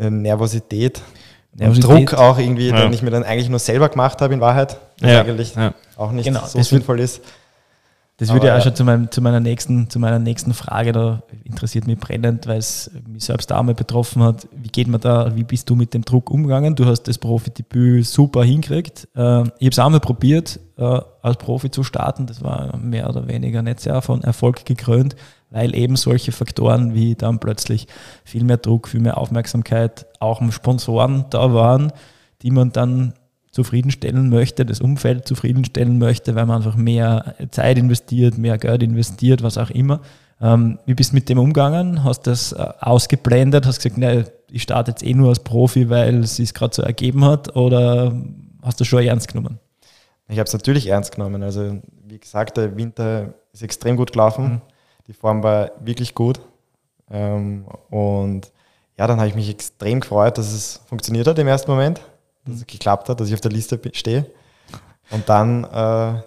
[0.00, 1.02] äh, Nervosität.
[1.54, 1.90] Nervosität.
[1.90, 2.80] Druck auch irgendwie, Ja.
[2.80, 5.20] den ich mir dann eigentlich nur selber gemacht habe in Wahrheit, was Ja.
[5.20, 5.74] eigentlich Ja.
[5.98, 7.20] auch nicht Genau, so sinnvoll ist.
[8.22, 11.24] Das würde ja auch schon zu, meinem, zu, meiner nächsten, zu meiner nächsten Frage, da
[11.42, 14.46] interessiert mich brennend, weil es mich selbst auch mal betroffen hat.
[14.52, 16.76] Wie geht man da, wie bist du mit dem Druck umgegangen?
[16.76, 19.08] Du hast das Profidebüt super hingekriegt.
[19.16, 22.26] Äh, ich habe es auch mal probiert, äh, als Profi zu starten.
[22.26, 25.16] Das war mehr oder weniger nicht sehr von Erfolg gekrönt,
[25.50, 27.88] weil eben solche Faktoren wie dann plötzlich
[28.22, 31.92] viel mehr Druck, viel mehr Aufmerksamkeit, auch Sponsoren da waren,
[32.42, 33.14] die man dann
[33.52, 39.42] zufriedenstellen möchte, das Umfeld zufriedenstellen möchte, weil man einfach mehr Zeit investiert, mehr Geld investiert,
[39.42, 40.00] was auch immer.
[40.40, 42.02] Ähm, wie bist du mit dem umgegangen?
[42.02, 43.66] Hast du das äh, ausgeblendet?
[43.66, 46.82] Hast gesagt, ne, ich starte jetzt eh nur als Profi, weil es sich gerade so
[46.82, 47.54] ergeben hat?
[47.54, 48.12] Oder
[48.62, 49.60] hast du schon ernst genommen?
[50.28, 51.42] Ich habe es natürlich ernst genommen.
[51.42, 54.44] Also wie gesagt, der Winter ist extrem gut gelaufen.
[54.44, 54.60] Mhm.
[55.06, 56.40] Die Form war wirklich gut.
[57.10, 58.50] Ähm, und
[58.98, 62.00] ja, dann habe ich mich extrem gefreut, dass es funktioniert hat im ersten Moment,
[62.44, 64.26] dass es geklappt hat, dass ich auf der Liste stehe.
[65.10, 65.68] Und dann äh,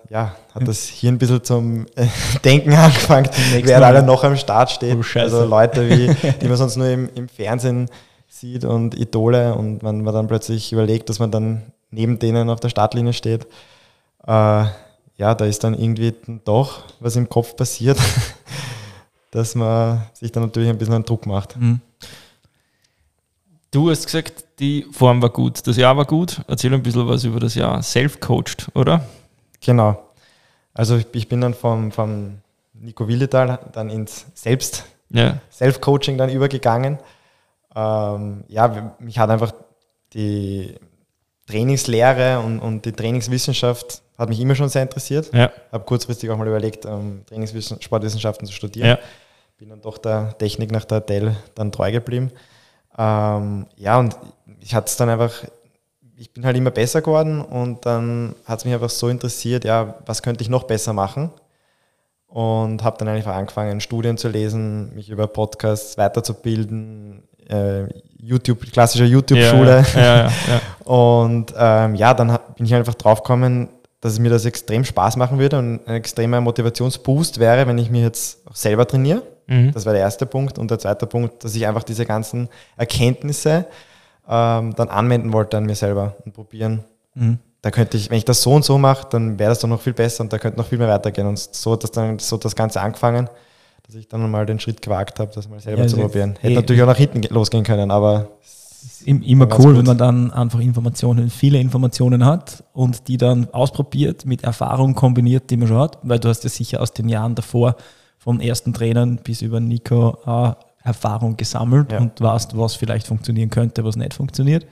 [0.09, 2.05] ja, hat das hier ein bisschen zum äh,
[2.43, 3.29] Denken angefangen,
[3.63, 4.95] wer alle noch am Start steht.
[4.95, 7.89] Oh, also Leute, wie, die man sonst nur im, im Fernsehen
[8.27, 12.59] sieht und Idole und man, man dann plötzlich überlegt, dass man dann neben denen auf
[12.59, 13.47] der Startlinie steht.
[14.27, 14.65] Äh,
[15.17, 17.97] ja, da ist dann irgendwie doch was im Kopf passiert,
[19.31, 21.57] dass man sich dann natürlich ein bisschen einen Druck macht.
[21.57, 21.81] Mhm.
[23.75, 26.39] Du hast gesagt, die Form war gut, das Jahr war gut.
[26.47, 27.83] Erzähl ein bisschen was über das Jahr.
[27.83, 29.05] Self-coached, oder?
[29.59, 30.01] Genau.
[30.73, 32.37] Also ich, bin dann vom, vom
[32.73, 35.41] Nico Willetal dann ins Selbst, Ja.
[35.51, 36.99] Self-Coaching dann übergegangen.
[37.75, 39.51] Ähm, ja, mich hat einfach
[40.13, 40.75] die
[41.45, 45.33] Trainingslehre und, und die Trainingswissenschaft hat mich immer schon sehr interessiert.
[45.33, 45.51] Ja.
[45.73, 48.87] Habe kurzfristig auch mal überlegt, ähm, Trainingswissen, Sportwissenschaften zu studieren.
[48.87, 48.99] Ja.
[49.57, 52.31] Bin dann doch der Technik nach der Dell dann treu geblieben.
[52.97, 54.15] Ähm, ja, und
[54.61, 55.31] ich hatte es dann einfach,
[56.17, 59.95] ich bin halt immer besser geworden und dann hat es mich einfach so interessiert, ja,
[60.05, 61.31] was könnte ich noch besser machen?
[62.27, 67.85] Und habe dann einfach angefangen, Studien zu lesen, mich über Podcasts weiterzubilden, äh,
[68.19, 69.85] YouTube, klassische YouTube-Schule.
[69.93, 70.31] Ja, ja, ja.
[70.91, 73.69] Und ähm, ja, dann bin ich einfach draufgekommen,
[74.01, 77.89] dass es mir das extrem Spaß machen würde und ein extremer Motivationsboost wäre, wenn ich
[77.89, 79.23] mir jetzt auch selber trainiere.
[79.47, 79.71] Mhm.
[79.73, 80.57] Das war der erste Punkt.
[80.57, 83.65] Und der zweite Punkt, dass ich einfach diese ganzen Erkenntnisse
[84.27, 86.83] ähm, dann anwenden wollte an mir selber und probieren.
[87.13, 87.37] Mhm.
[87.61, 89.81] Da könnte ich, wenn ich das so und so mache, dann wäre das doch noch
[89.81, 91.27] viel besser und da könnte noch viel mehr weitergehen.
[91.27, 93.27] Und so hat das dann so das Ganze angefangen,
[93.85, 96.35] dass ich dann mal den Schritt gewagt habe, das mal selber Ja, zu probieren.
[96.39, 99.77] Hätte eh- natürlich auch nach hinten ge- losgehen können, aber ist im- immer cool, gut.
[99.77, 105.49] wenn man dann einfach Informationen, viele Informationen hat und die dann ausprobiert, mit Erfahrung kombiniert,
[105.49, 107.75] die man schon hat, weil du hast ja sicher aus den Jahren davor
[108.25, 111.99] vom ersten Trainern bis über Nico äh, Erfahrung gesammelt Ja.
[111.99, 114.65] und weißt, was vielleicht funktionieren könnte, was nicht funktioniert.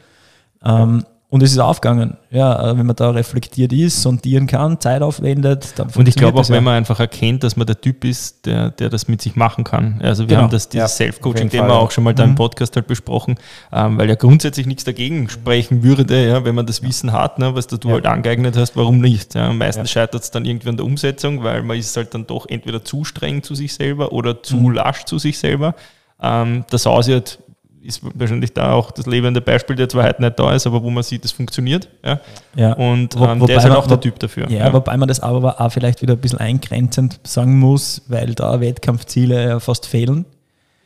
[0.66, 2.18] Ähm, Und es ist aufgegangen.
[2.30, 6.36] Ja, äh, wenn man da reflektiert ist, sondieren kann, Zeit aufwendet, dann Und ich glaube
[6.36, 6.56] auch, das ja.
[6.58, 9.64] wenn man einfach erkennt, dass man der Typ ist, der, der das mit sich machen
[9.64, 10.00] kann.
[10.04, 10.42] Also wir Genau.
[10.44, 11.70] haben das, dieses ja.
[11.70, 12.36] auch schon mal da im Mhm.
[12.36, 13.40] Podcast halt besprochen,
[13.72, 17.56] ähm, weil ja grundsätzlich nichts dagegen sprechen würde, ja, wenn man das Wissen hat, ne,
[17.56, 19.34] was du halt angeeignet hast, warum nicht?
[19.34, 19.52] Ja.
[19.52, 22.86] Meistens scheitert es dann irgendwie an der Umsetzung, weil man ist halt dann doch entweder
[22.86, 24.74] zu streng zu sich selber oder zu Mhm.
[24.74, 25.74] lasch zu sich selber.
[26.22, 27.40] Ähm, der Sausiert
[27.84, 30.90] ist wahrscheinlich da auch das lebende Beispiel, der zwar heute nicht da ist, aber wo
[30.90, 31.90] man sieht, es funktioniert.
[32.04, 32.20] Ja.
[32.56, 32.74] ja.
[32.74, 34.50] Und Wo- ähm, wobei der ist halt man- auch der wo- Typ dafür.
[34.50, 38.60] Ja, wobei man das aber auch vielleicht wieder ein bisschen eingrenzend sagen muss, weil da
[38.62, 40.26] Wettkampfziele ja fast fehlen.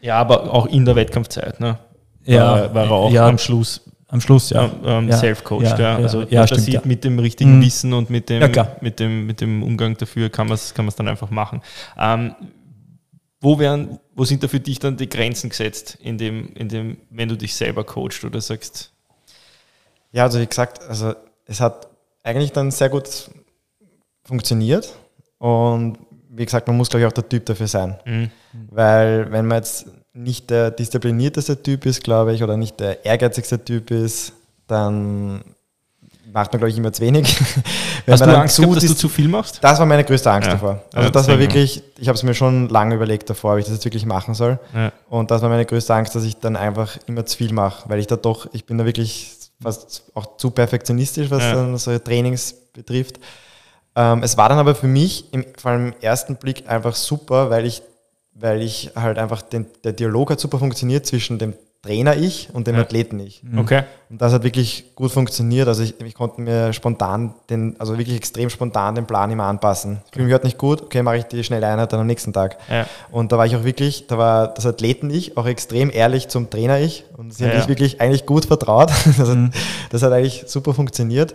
[0.02, 1.78] Ja, aber auch in der Wettkampfzeit, ne?
[2.26, 3.28] Ja, war, war er auch ja.
[3.28, 4.64] am Schluss Am Schluss, ja.
[4.64, 5.64] ähm, ähm, Ja, self-coached.
[5.68, 6.82] ja, Ja, ja, Also ja, man stimmt, sieht, ja.
[6.86, 7.62] mit dem richtigen Mhm.
[7.62, 10.86] Wissen und mit dem, Ja, mit dem, mit dem Umgang dafür kann man es kann
[10.86, 11.62] man's dann einfach machen.
[12.00, 12.34] Ähm,
[13.40, 16.98] wo, wären, wo sind da für dich dann die Grenzen gesetzt, in dem, in dem,
[17.10, 18.92] wenn du dich selber coachst oder sagst,
[20.12, 21.14] Ja, also wie gesagt, also
[21.46, 21.88] es hat
[22.24, 23.30] eigentlich dann sehr gut
[24.24, 24.94] funktioniert
[25.38, 25.98] und
[26.30, 28.32] wie gesagt, man muss glaube ich auch der Typ dafür sein, mhm,
[28.70, 33.64] weil wenn man jetzt nicht der disziplinierteste Typ ist, glaube ich, oder nicht der ehrgeizigste
[33.64, 34.34] Typ ist,
[34.66, 35.44] dann
[36.34, 37.38] macht man glaube ich immer zu wenig.
[38.06, 39.60] Wenn hast man du Angst zu gehabt, dass du zu viel machst?
[39.62, 40.54] das war meine größte Angst Ja.
[40.54, 40.82] davor.
[40.94, 43.60] Ja, Also das same war wirklich, ich habe es mir schon lange überlegt davor, ob
[43.60, 44.60] ich das jetzt wirklich machen soll.
[44.74, 44.92] Ja.
[45.10, 48.00] Und das war meine größte Angst, dass ich dann einfach immer zu viel mache, weil
[48.00, 51.56] ich da doch, ich bin da wirklich fast auch zu perfektionistisch, was Ja.
[51.56, 53.20] dann so Trainings betrifft.
[53.96, 57.50] Ähm, es war dann aber für mich im, vor allem im ersten Blick einfach super,
[57.50, 57.82] weil ich,
[58.34, 61.54] weil ich halt einfach den, der Dialog hat super funktioniert zwischen dem
[61.88, 62.82] Trainer ich und dem Ja.
[62.82, 63.42] Athleten ich.
[63.58, 63.84] Okay.
[64.10, 65.68] Und das hat wirklich gut funktioniert.
[65.70, 70.02] Also ich, ich konnte mir spontan den, also wirklich extrem spontan den Plan immer anpassen.
[70.06, 72.34] Ich fühle mich heute nicht gut, okay, mache ich die schnelle Einheit dann am nächsten
[72.34, 72.58] Tag.
[72.70, 72.86] Ja.
[73.10, 77.06] Und da war ich auch wirklich, da war das Athleten-Ich auch extrem ehrlich zum Trainer-Ich
[77.18, 77.62] und sie Ja, haben ja.
[77.62, 78.92] sich wirklich eigentlich gut vertraut.
[79.18, 79.38] Das hat,
[79.92, 81.34] das hat eigentlich super funktioniert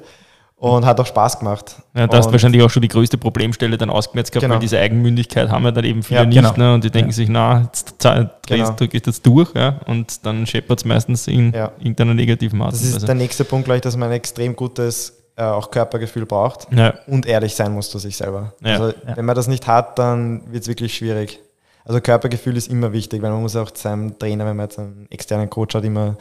[0.70, 1.76] und hat auch Spaß gemacht.
[1.94, 4.54] Ja, da hast du Und- wahrscheinlich auch schon die größte Problemstelle dann ausgemerzt gehabt, Genau.
[4.54, 6.36] weil diese Eigenmündigkeit haben ja dann eben viele Ja, nicht.
[6.36, 6.52] genau.
[6.56, 6.74] Ne?
[6.74, 8.70] Und die denken sich, na, jetzt Genau.
[8.70, 9.80] du gehst jetzt durch ja?
[9.86, 11.72] und dann scheppert es meistens in Ja.
[11.78, 12.72] irgendeiner negativen Art.
[12.74, 13.06] Das ist Weise.
[13.06, 16.92] der nächste Punkt, glaube ich, dass man ein extrem gutes äh, auch Körpergefühl braucht ja.
[17.06, 18.52] und ehrlich sein muss zu sich selber.
[18.62, 18.72] Ja.
[18.74, 19.16] Also Ja.
[19.16, 21.40] wenn man das nicht hat, dann wird es wirklich schwierig.
[21.86, 25.06] Also Körpergefühl ist immer wichtig, weil man muss auch seinem Trainer, wenn man jetzt einen
[25.10, 26.16] externen Coach hat, immer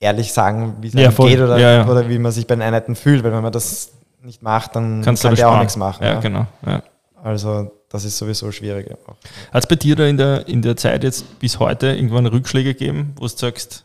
[0.00, 1.88] ehrlich sagen, wie es Ja, geht oder, Ja, ja.
[1.88, 5.02] oder wie man sich bei den Einheiten fühlt, weil wenn man das nicht macht, dann
[5.02, 6.04] Kannst du kann der auch nichts machen.
[6.04, 6.46] Ja, genau.
[7.22, 8.90] Also das ist sowieso schwierig.
[9.52, 12.74] Hat es bei dir da in der, in der Zeit jetzt bis heute irgendwann Rückschläge
[12.74, 13.84] gegeben, wo du sagst,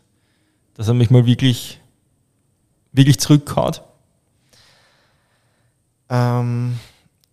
[0.74, 1.80] dass er mich mal wirklich,
[2.92, 3.82] wirklich zurückhaut?
[6.08, 6.78] Ähm,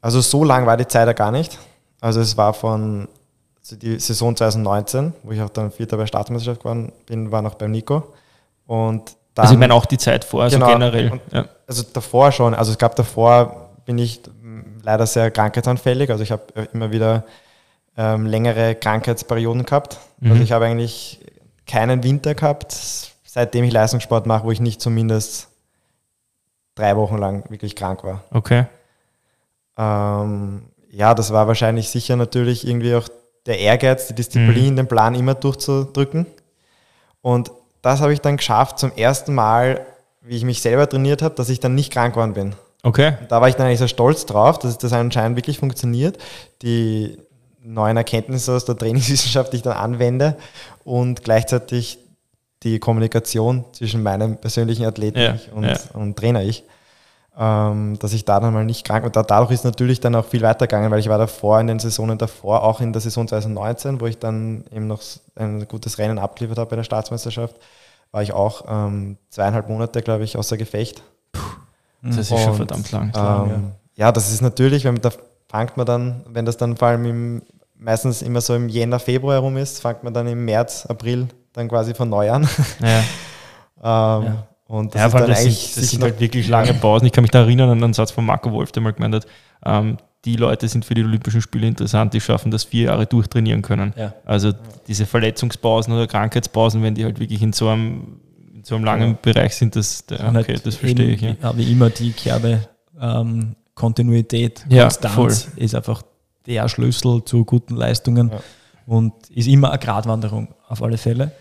[0.01, 1.57] also so lang war die Zeit ja gar nicht.
[1.99, 3.07] Also es war von
[3.71, 7.71] die Saison 2019, wo ich auch dann Vierter bei Staatsmeisterschaft geworden bin, war noch beim
[7.71, 8.13] Nico.
[8.67, 10.71] Und dann, also ich meine auch die Zeit vor, also Genau.
[10.71, 11.11] generell.
[11.11, 11.45] Und- Ja.
[11.67, 14.21] also davor schon, also es gab davor, bin ich
[14.83, 16.09] leider sehr krankheitsanfällig.
[16.11, 17.23] Also ich habe immer wieder
[17.97, 19.97] ähm, längere Krankheitsperioden gehabt.
[20.19, 20.31] Mhm.
[20.31, 21.19] Also ich habe eigentlich
[21.65, 22.73] keinen Winter gehabt,
[23.25, 25.47] seitdem ich Leistungssport mache, wo ich nicht zumindest
[26.75, 28.23] drei Wochen lang wirklich krank war.
[28.31, 28.65] Okay.
[29.77, 33.07] Ähm, ja, das war wahrscheinlich sicher natürlich irgendwie auch
[33.45, 34.77] der Ehrgeiz, die Disziplin, mhm.
[34.77, 36.25] den Plan immer durchzudrücken.
[37.21, 39.85] Und das habe ich dann geschafft zum ersten Mal,
[40.21, 42.55] wie ich mich selber trainiert habe, dass ich dann nicht krank geworden bin.
[42.83, 43.13] Okay.
[43.21, 46.17] Und da war ich dann eigentlich sehr stolz drauf, dass das anscheinend wirklich funktioniert.
[46.61, 47.17] Die
[47.61, 50.37] neuen Erkenntnisse aus der Trainingswissenschaft, die ich dann anwende
[50.83, 51.99] und gleichzeitig
[52.63, 55.77] die Kommunikation zwischen meinem persönlichen Athleten ja, und, ja.
[55.93, 56.63] und Trainer ich
[57.39, 59.23] ähm, dass ich da dann mal nicht krank war.
[59.23, 62.63] Dadurch ist natürlich dann auch viel weitergegangen, weil ich war davor in den Saisonen davor,
[62.63, 65.01] auch in der Saison 2019, wo ich dann eben noch
[65.35, 67.55] ein gutes Rennen abgeliefert habe bei der Staatsmeisterschaft,
[68.11, 71.03] war ich auch ähm, zweieinhalb Monate, glaube ich, außer Gefecht.
[71.31, 71.41] Puh,
[72.01, 73.13] das ist Und, schon verdammt lang.
[73.13, 74.05] lang ähm, ja.
[74.05, 74.11] ja.
[74.11, 75.11] das ist natürlich, wenn da
[75.49, 77.41] fängt man dann, wenn das dann vor allem im,
[77.77, 81.69] meistens immer so im Jänner, Februar herum ist, fängt man dann im März, April dann
[81.69, 82.49] quasi von neu an.
[82.81, 82.99] Ja.
[84.19, 84.47] ähm, ja.
[84.67, 87.05] Und das, ja, ist dann das eigentlich sind, das sind halt wirklich lange Pausen.
[87.05, 89.27] Ich kann mich da erinnern an einen Satz von Marco Wolf, der mal gemeint hat,
[89.65, 93.61] ähm, die Leute sind für die Olympischen Spiele interessant, die schaffen das vier Jahre durchtrainieren
[93.61, 93.93] können.
[93.95, 94.13] Ja.
[94.25, 94.51] Also
[94.87, 98.19] diese Verletzungspausen oder Krankheitspausen, wenn die halt wirklich in so einem,
[98.53, 99.17] in so einem langen ja.
[99.21, 101.21] Bereich sind, das, okay, halt das verstehe ich.
[101.21, 101.55] Ja.
[101.55, 102.67] Wie immer die Kerbe
[102.99, 106.01] ähm, Kontinuität, Konstanz ist einfach
[106.45, 108.31] der Schlüssel zu guten Leistungen
[108.85, 111.31] und ist immer eine Gratwanderung auf alle Fälle.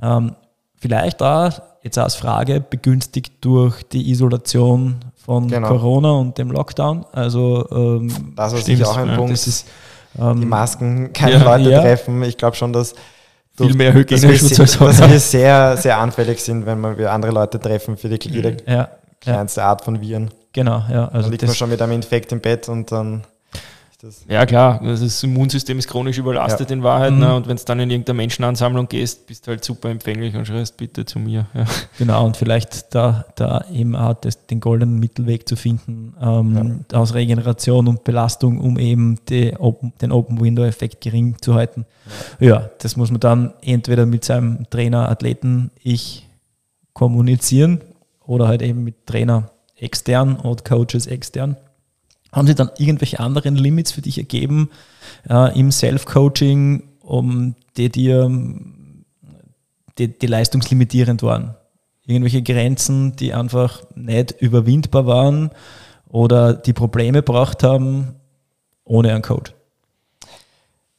[0.00, 0.36] Ähm,
[0.80, 5.68] vielleicht da jetzt als Frage begünstigt durch die Isolation von genau.
[5.68, 7.06] Corona und dem Lockdown.
[7.12, 9.32] Also ähm, das ist sicher auch ein ja, Punkt.
[9.32, 9.66] Ist,
[10.18, 11.80] ähm, die Masken, keine ja, Leute ja.
[11.80, 12.22] treffen.
[12.22, 12.94] Ich glaube schon, dass
[13.56, 17.96] viel mehr Hygieneschutz als dass wir sehr, sehr anfällig sind, wenn wir andere Leute treffen
[17.96, 18.56] für die, jede
[19.20, 20.30] kleinste Art von Viren.
[20.52, 21.06] Genau, ja.
[21.08, 23.22] Also dann liegt man schon mit einem Infekt im Bett und dann
[24.02, 26.76] das ja, klar, das Immunsystem ist chronisch überlastet ja.
[26.76, 27.12] in Wahrheit.
[27.12, 27.18] Mhm.
[27.18, 27.34] Ne?
[27.34, 30.76] Und wenn du dann in irgendeine Menschenansammlung gehst, bist du halt super empfänglich und schreist
[30.78, 31.46] bitte zu mir.
[31.52, 31.64] Ja.
[31.98, 36.98] Genau, und vielleicht da, da eben auch das, den goldenen Mittelweg zu finden ähm, ja.
[36.98, 41.84] aus Regeneration und Belastung, um eben die Open, den Open-Window-Effekt gering zu halten.
[42.38, 42.70] Ja.
[42.78, 46.26] das muss man dann entweder mit seinem Trainer, Athleten, ich
[46.94, 47.82] kommunizieren
[48.24, 51.56] oder halt eben mit Trainer extern oder Coaches extern.
[52.32, 54.70] Haben Sie dann irgendwelche anderen Limits für dich ergeben
[55.28, 58.30] äh, im Self-Coaching, um die dir
[59.98, 61.56] die, die leistungslimitierend waren?
[62.04, 65.50] Irgendwelche Grenzen, die einfach nicht überwindbar waren
[66.08, 68.16] oder die Probleme braucht haben
[68.84, 69.52] ohne einen Coach?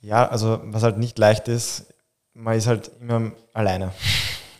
[0.01, 1.93] Ja, also was halt nicht leicht ist,
[2.33, 3.91] man ist halt immer alleine.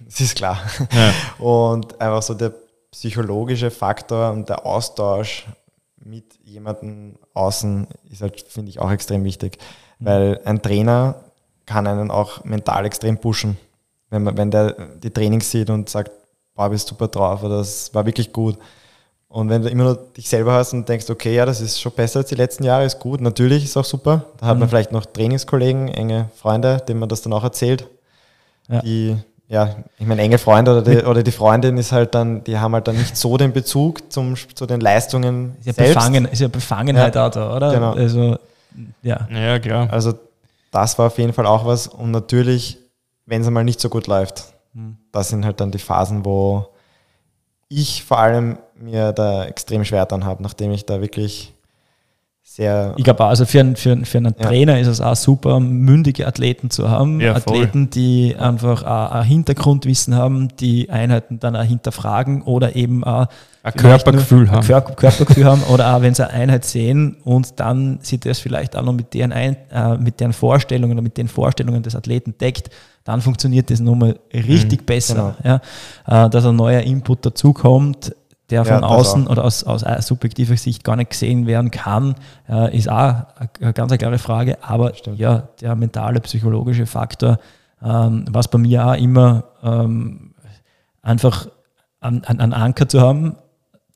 [0.04, 0.60] Das ist klar.
[0.92, 1.14] Ja.
[1.38, 2.52] Und einfach so der
[2.92, 5.46] psychologische Faktor und der Austausch
[6.04, 9.58] mit jemandem außen ist halt, finde ich, auch extrem wichtig.
[10.00, 11.16] Weil ein Trainer
[11.66, 13.58] kann einen auch mental extrem pushen.
[14.10, 16.12] Wenn, man, wenn der die Trainings sieht und sagt,
[16.56, 18.58] boah, bist super drauf oder das war wirklich gut.
[19.28, 21.94] Und wenn du immer nur dich selber hast und denkst, okay, ja, das ist schon
[21.94, 24.26] besser als die letzten Jahre, ist gut, natürlich ist auch super.
[24.38, 24.70] Da hat man mhm.
[24.70, 27.88] vielleicht noch Trainingskollegen, enge Freunde, denen man das dann auch erzählt,
[28.68, 28.82] ja.
[28.82, 29.18] die
[29.52, 32.74] ja, ich meine, enge Freunde oder die, oder die Freundin ist halt dann, die haben
[32.74, 35.58] halt dann nicht so den Bezug zum, zu den Leistungen.
[35.60, 35.96] Ist ja, selbst.
[35.96, 37.74] Befangen, ist ja Befangenheit ja, auch da, oder?
[37.74, 37.92] Genau.
[37.92, 38.38] Also,
[39.02, 39.28] ja.
[39.30, 39.92] ja, klar.
[39.92, 40.14] Also,
[40.72, 41.88] das war auf jeden Fall auch was.
[41.88, 42.78] Und natürlich,
[43.26, 44.96] wenn es einmal nicht so gut läuft, hm.
[45.12, 46.70] das sind halt dann die Phasen, wo
[47.68, 51.54] ich vor allem mir da extrem schwer dann habe, nachdem ich da wirklich
[52.56, 52.94] sehr.
[52.98, 54.46] Ich glaube, also für, einen, für, für einen ja.
[54.46, 57.22] Trainer ist es auch super, mündige Athleten zu haben.
[57.22, 63.06] Ja, Athleten, die einfach auch ein Hintergrundwissen haben, die Einheiten dann auch hinterfragen oder eben
[63.06, 63.28] auch
[63.64, 64.68] ein Körpergefühl haben.
[64.70, 68.76] Ein Körpergefühl haben oder auch wenn sie eine Einheit sehen und dann sieht das vielleicht
[68.76, 72.36] auch noch mit deren, ein, äh, mit deren Vorstellungen oder mit den Vorstellungen des Athleten
[72.38, 72.70] deckt,
[73.04, 75.36] dann funktioniert das nochmal richtig mhm, besser.
[75.42, 75.62] Genau.
[76.08, 78.14] Ja, äh, dass ein neuer Input dazukommt,
[78.52, 79.32] der von ja, außen auch.
[79.32, 82.16] oder aus, aus subjektiver Sicht gar nicht gesehen werden kann,
[82.50, 83.26] äh, ist auch
[83.60, 84.58] eine ganz eine klare Frage.
[84.64, 85.20] Aber Stimmt.
[85.20, 87.40] ja, der mentale, psychologische Faktor,
[87.84, 90.34] ähm, was bei mir auch immer ähm,
[91.02, 91.48] einfach
[92.02, 93.36] einen an Anker zu haben,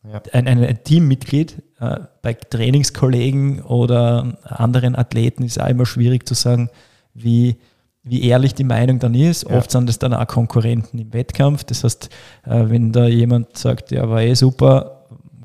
[0.03, 0.21] ja.
[0.33, 6.69] ein, ein, Teammitglied äh, bei Trainingskollegen oder anderen Athleten ist auch immer schwierig zu sagen,
[7.13, 7.57] wie
[8.05, 9.49] wie ehrlich die Meinung dann ist.
[9.49, 9.57] Ja.
[9.57, 11.63] Oft sind es dann auch Konkurrenten im Wettkampf.
[11.63, 12.09] Das heißt,
[12.45, 14.95] äh, wenn da jemand sagt, ja, war eh super,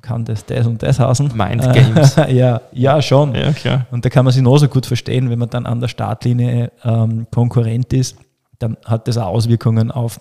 [0.03, 1.33] kann das das und das heißen.
[1.35, 2.17] Mind Games.
[2.29, 3.35] ja, ja, schon.
[3.35, 3.87] Ja, klar.
[3.91, 6.71] Und da kann man sich noch so gut verstehen, wenn man dann an der Startlinie
[6.85, 8.17] ähm, Konkurrent ist,
[8.59, 10.21] dann hat das auch Auswirkungen auf,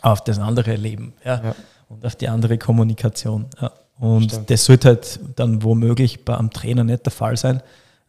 [0.00, 1.42] auf das andere Leben ja?
[1.42, 1.54] ja.
[1.88, 3.46] und auf die andere Kommunikation.
[3.60, 3.72] Ja.
[3.98, 4.50] Und Stimmt.
[4.50, 7.62] das sollte halt dann womöglich beim Trainer nicht der Fall sein.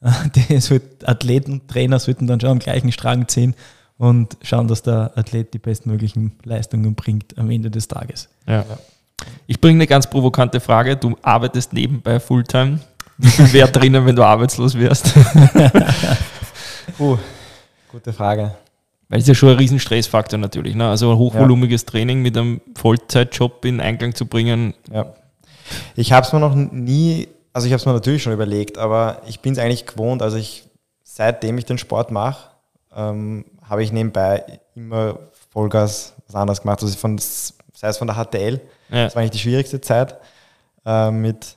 [0.35, 3.55] die sollt, Athleten und Trainer sollten dann schon am gleichen Strang ziehen
[3.97, 8.29] und schauen, dass der Athlet die bestmöglichen Leistungen bringt am Ende des Tages.
[8.47, 8.65] Ja.
[9.47, 10.97] Ich bringe eine ganz provokante Frage.
[10.97, 12.79] Du arbeitest nebenbei Fulltime
[13.17, 15.13] wie viel wäre drinnen, wenn du arbeitslos wärst?
[16.97, 17.17] Puh,
[17.91, 18.55] gute Frage.
[19.07, 20.75] Weil es ja schon ein riesen Stressfaktor natürlich.
[20.75, 20.89] Ne?
[20.89, 21.91] Also ein hochvolumiges ja.
[21.91, 24.73] Training mit einem Vollzeitjob in Einklang zu bringen.
[24.91, 25.13] Ja.
[25.95, 29.21] Ich habe es mir noch nie, also ich habe es mir natürlich schon überlegt, aber
[29.27, 30.21] ich bin es eigentlich gewohnt.
[30.21, 30.65] Also ich,
[31.03, 32.49] seitdem ich den Sport mache,
[32.93, 35.19] ähm, habe ich nebenbei immer
[35.53, 36.83] Vollgas was anderes gemacht.
[36.83, 39.05] Also von, sei es von der HTL, ja.
[39.05, 40.17] das war eigentlich die schwierigste Zeit,
[40.85, 41.55] äh, mit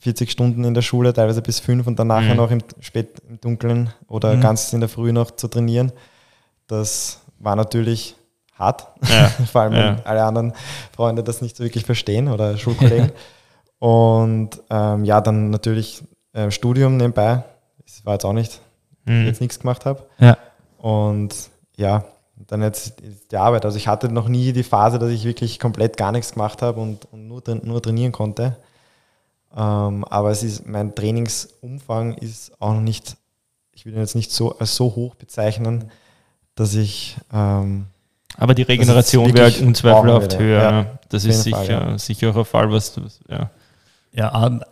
[0.00, 2.36] 40 Stunden in der Schule, teilweise bis fünf und dann nachher mhm.
[2.36, 4.42] noch im, spät im Dunkeln oder mhm.
[4.42, 5.92] ganz in der Früh noch zu trainieren.
[6.66, 8.16] Das war natürlich
[8.58, 9.28] hart, ja.
[9.50, 9.96] vor allem ja.
[9.96, 10.52] wenn alle anderen
[10.94, 13.12] Freunde das nicht so wirklich verstehen oder Schulkollegen.
[13.82, 17.42] und ähm, ja, dann natürlich äh, Studium nebenbei.
[17.84, 18.60] Das war jetzt auch nicht,
[19.06, 19.22] mhm.
[19.22, 20.06] ich jetzt nichts gemacht habe.
[20.20, 20.38] Ja.
[20.78, 21.34] Und
[21.74, 22.04] ja,
[22.46, 23.64] dann jetzt die Arbeit.
[23.64, 26.80] Also ich hatte noch nie die Phase, dass ich wirklich komplett gar nichts gemacht habe
[26.80, 28.56] und, und nur, nur trainieren konnte.
[29.52, 33.16] Ähm, aber es ist, mein Trainingsumfang ist auch noch nicht,
[33.72, 35.90] ich will ihn jetzt nicht so als so hoch bezeichnen,
[36.54, 37.86] dass ich ähm,
[38.36, 40.62] aber die Regeneration wäre halt unzweifelhaft höher.
[40.62, 41.98] Ja, das ist sicher, Fall, ja.
[41.98, 43.02] sicher auch ein Fall, was du.
[43.28, 43.50] Ja,
[44.12, 44.62] ja ähm,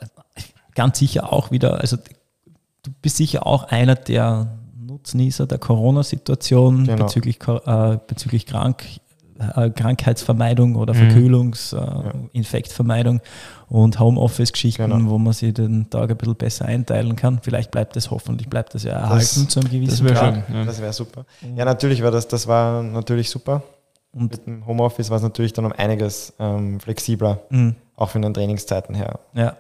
[0.75, 1.81] ganz sicher auch wieder.
[1.81, 7.05] Also, du bist sicher auch einer der Nutznießer der Corona-Situation genau.
[7.05, 8.85] bezüglich, äh, bezüglich Krank,
[9.39, 10.99] äh, Krankheitsvermeidung oder mhm.
[10.99, 12.13] Verkühlungs-, äh, ja.
[12.33, 13.21] Infektvermeidung
[13.69, 15.11] und Homeoffice-Geschichten, genau.
[15.11, 17.41] wo man sich den Tag ein bisschen besser einteilen kann.
[17.43, 20.35] Vielleicht bleibt es hoffentlich, bleibt das ja erhalten das, zu einem gewissen das Grad.
[20.47, 20.65] Schön, ja.
[20.65, 21.25] Das wäre super.
[21.57, 23.63] Ja, natürlich war das, das war natürlich super.
[24.13, 27.77] Und mit dem Homeoffice war es natürlich dann um einiges ähm, flexibler, mhm.
[28.01, 29.21] Auch von den Trainingszeiten her.
[29.35, 29.57] Ja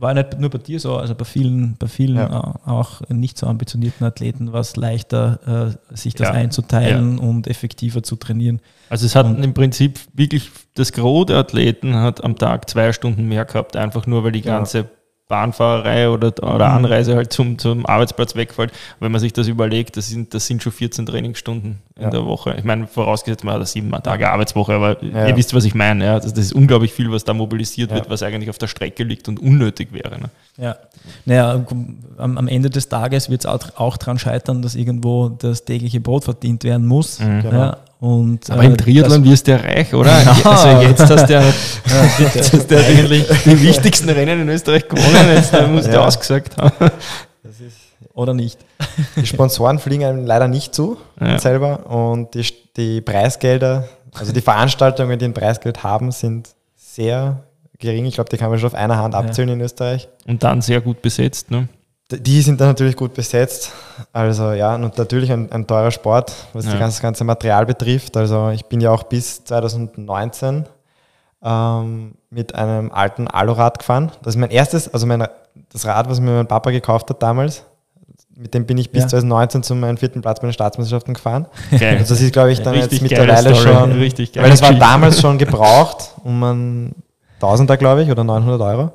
[0.00, 2.54] war nicht nur bei dir so, also bei vielen, bei vielen ja.
[2.64, 6.34] auch nicht so ambitionierten Athleten war es leichter, äh, sich das ja.
[6.34, 7.22] einzuteilen ja.
[7.22, 8.60] und effektiver zu trainieren.
[8.88, 13.28] Also es hatten im Prinzip wirklich das Gros der Athleten hat am Tag zwei Stunden
[13.28, 14.88] mehr gehabt, einfach nur weil die ganze
[15.30, 16.76] Bahnfahrerei oder, oder mhm.
[16.76, 18.72] Anreise halt zum, zum Arbeitsplatz wegfällt.
[18.98, 22.10] Wenn man sich das überlegt, das sind, das sind schon 14 Trainingsstunden in ja.
[22.10, 22.56] der Woche.
[22.58, 25.74] Ich meine, vorausgesetzt man hat eine sieben Tage Arbeitswoche, aber ja, ihr wisst, was ich
[25.74, 26.04] meine.
[26.04, 26.14] Ja?
[26.18, 29.28] Das, das, ist unglaublich viel, was da mobilisiert wird, was eigentlich auf der Strecke liegt
[29.28, 30.18] und unnötig wäre.
[30.18, 30.30] Ne?
[30.58, 30.76] Ja,
[31.24, 31.64] naja,
[32.18, 36.00] am, am Ende des Tages wird es auch, auch daran scheitern, dass irgendwo das tägliche
[36.00, 37.20] Brot verdient werden muss.
[37.20, 37.42] Mhm.
[37.42, 37.76] Genau.
[38.00, 40.22] Und, Aber äh, im Triathlon wirst du ja reich, oder?
[40.22, 40.36] Ja.
[40.42, 41.42] Also jetzt hast du ja,
[42.18, 46.06] jetzt hast du ja eigentlich die wichtigsten Rennen in Österreich gewonnen, jetzt musst du ja.
[46.06, 46.90] ausgesagt haben.
[48.14, 48.58] oder nicht.
[49.16, 51.38] Die Sponsoren fliegen einem leider nicht zu ja.
[51.38, 57.42] selber und die, die Preisgelder, also die Veranstaltungen, die ein Preisgeld haben, sind sehr
[57.78, 58.06] gering.
[58.06, 60.08] Ich glaube, die kann man schon auf einer Hand abzählen in Österreich.
[60.26, 61.68] Und dann sehr gut besetzt, ne?
[62.10, 63.72] Die sind dann natürlich gut besetzt.
[64.12, 66.74] Also ja, und natürlich ein, ein teurer Sport, was ja.
[66.78, 68.16] das ganze Material betrifft.
[68.16, 70.66] Also ich bin ja auch bis 2019
[71.42, 74.12] ähm, mit einem alten Alurad gefahren.
[74.22, 75.26] Das ist mein erstes, also mein,
[75.72, 77.64] das Rad, was mir mein Papa gekauft hat damals.
[78.36, 79.08] Mit dem bin ich bis ja.
[79.08, 81.46] 2019 zu meinem vierten Platz bei den Staatsmeisterschaften gefahren.
[81.72, 81.98] Okay.
[81.98, 85.20] Also das ist, glaube ich, dann Richtig jetzt mittlerweile schon, Richtig weil das war damals
[85.20, 86.94] schon gebraucht, um ein
[87.38, 88.92] Tausender, glaube ich, oder 900 Euro.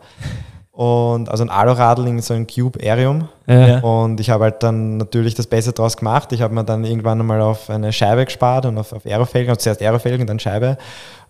[0.75, 3.29] Und also ein Aluradling, so ein Cube Aerium.
[3.47, 3.79] Ja.
[3.79, 6.33] Und ich habe halt dann natürlich das Beste draus gemacht.
[6.33, 9.59] Ich habe mir dann irgendwann einmal auf eine Scheibe gespart und auf, auf Aerofelgen, also
[9.59, 10.77] zuerst Aerofelgen, dann Scheibe.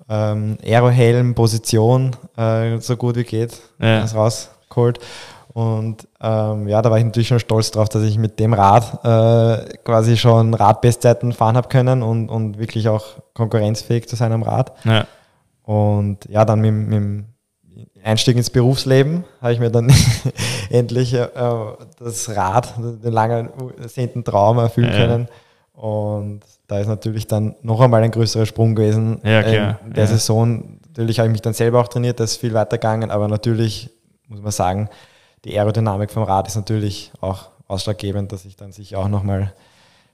[0.10, 4.02] Ähm, Aerohelm, Position, äh, so gut wie geht, ja.
[4.02, 5.00] das rausgeholt.
[5.54, 9.06] Und ähm, ja, da war ich natürlich schon stolz drauf, dass ich mit dem Rad
[9.06, 13.06] äh, quasi schon Radbestzeiten fahren habe können und, und wirklich auch
[13.36, 14.74] konkurrenzfähig zu sein am Rad.
[14.86, 15.06] Ja.
[15.64, 17.26] Und ja, dann mit, mit
[18.06, 19.92] Einstieg ins Berufsleben habe ich mir dann
[20.70, 21.28] endlich äh,
[21.98, 23.50] das Rad, den langen
[23.82, 24.98] ersehnten Traum erfüllen ja.
[24.98, 25.28] können.
[25.74, 30.08] Und da ist natürlich dann noch einmal ein größerer Sprung gewesen ja, in der ja.
[30.08, 30.80] Saison.
[30.88, 33.90] Natürlich habe ich mich dann selber auch trainiert, das ist viel weiter gegangen, aber natürlich
[34.28, 34.90] muss man sagen,
[35.44, 39.52] die Aerodynamik vom Rad ist natürlich auch ausschlaggebend, dass ich dann sicher auch nochmal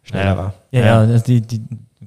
[0.03, 0.53] schneller war.
[0.71, 1.61] Ja, ja, die, die,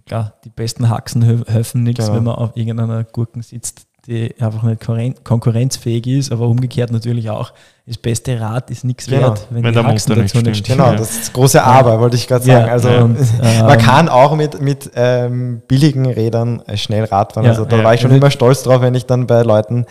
[0.07, 2.17] klar, die besten Haxen helfen nichts, genau.
[2.17, 7.53] wenn man auf irgendeiner Gurken sitzt die einfach nicht konkurrenzfähig ist, aber umgekehrt natürlich auch,
[7.87, 9.23] das beste Rad ist nichts genau.
[9.23, 10.79] wert, wenn, wenn die Haxen dazu nicht stimmt.
[10.79, 12.67] Genau, das ist das große Aber, wollte ich gerade sagen.
[12.67, 17.47] Ja, also und, ähm, man kann auch mit, mit ähm, billigen Rädern schnell Rad fahren.
[17.47, 19.85] also da war ich schon immer stolz drauf, wenn ich dann bei Leuten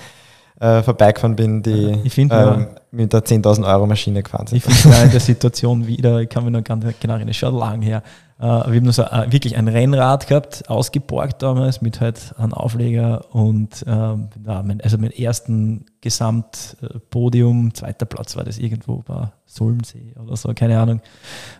[0.60, 4.58] äh, vorbeigefahren bin, die find, ähm, mit der 10.000 Euro Maschine gefahren sind.
[4.58, 7.82] Ich finde in der Situation wieder, ich kann mich noch ganz genau erinnern, schon lang
[7.82, 8.02] her,
[8.33, 13.34] äh, wir haben so äh, wirklich ein Rennrad gehabt, ausgeborgt damals mit halt einem Aufleger
[13.34, 20.36] und ähm, mein, also mein ersten Gesamtpodium, zweiter Platz war das irgendwo bei Solmsee oder
[20.36, 21.00] so, keine Ahnung,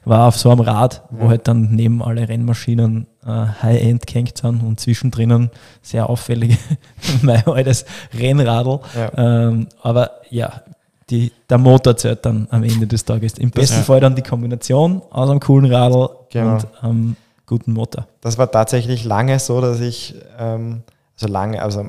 [0.04, 4.62] war auf so einem Rad, wo halt dann neben alle Rennmaschinen äh, High-End gehängt sind
[4.62, 6.58] und zwischendrin sehr auffällig
[7.22, 8.80] mein altes Rennradl.
[8.94, 9.12] Ja.
[9.48, 10.64] Ähm, aber ja,
[11.10, 13.38] die, der Motor zählt dann am Ende des Tages.
[13.38, 13.84] Im besten ja.
[13.84, 16.54] Fall dann die Kombination aus einem coolen Radl Genau.
[16.56, 18.08] und einem guten Motor.
[18.22, 20.82] Das war tatsächlich lange so, dass ich, ähm,
[21.20, 21.86] also lange, also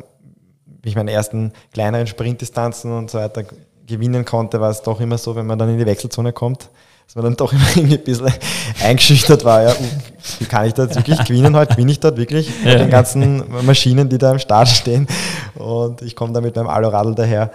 [0.83, 3.45] wie ich meine ersten kleineren Sprintdistanzen und so weiter
[3.87, 6.69] gewinnen konnte, war es doch immer so, wenn man dann in die Wechselzone kommt,
[7.07, 8.33] dass man dann doch immer irgendwie ein bisschen
[8.83, 9.63] eingeschüchtert war.
[9.63, 9.75] Ja,
[10.41, 11.75] wie kann ich da jetzt wirklich gewinnen heute?
[11.75, 12.79] Gewinne ich dort wirklich mit Ja.
[12.79, 15.07] den ganzen Maschinen, die da am Start stehen
[15.55, 17.51] und ich komme da mit meinem Aluradl daher.